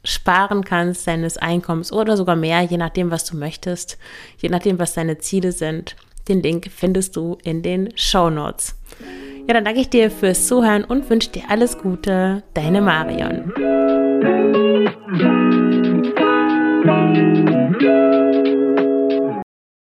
sparen 0.05 0.65
kannst 0.65 1.07
deines 1.07 1.37
Einkommens 1.37 1.93
oder 1.93 2.17
sogar 2.17 2.37
mehr, 2.37 2.63
je 2.63 2.79
nachdem, 2.79 3.11
was 3.11 3.25
du 3.25 3.37
möchtest, 3.37 3.99
je 4.39 4.49
nachdem, 4.49 4.79
was 4.79 4.95
deine 4.95 5.19
Ziele 5.19 5.53
sind. 5.53 5.97
Den 6.29 6.43
Link 6.43 6.71
findest 6.75 7.17
du 7.17 7.37
in 7.45 7.63
den 7.63 7.97
Show 7.97 8.31
Notes. 8.31 8.77
Ja, 9.49 9.55
dann 9.55 9.65
danke 9.65 9.81
ich 9.81 9.91
dir 9.91 10.11
fürs 10.11 10.47
Zuhören 10.47 10.85
und 10.85 11.11
wünsche 11.11 11.31
dir 11.31 11.43
alles 11.49 11.79
Gute. 11.79 12.43
Deine 12.55 12.81
Marion. 12.81 13.53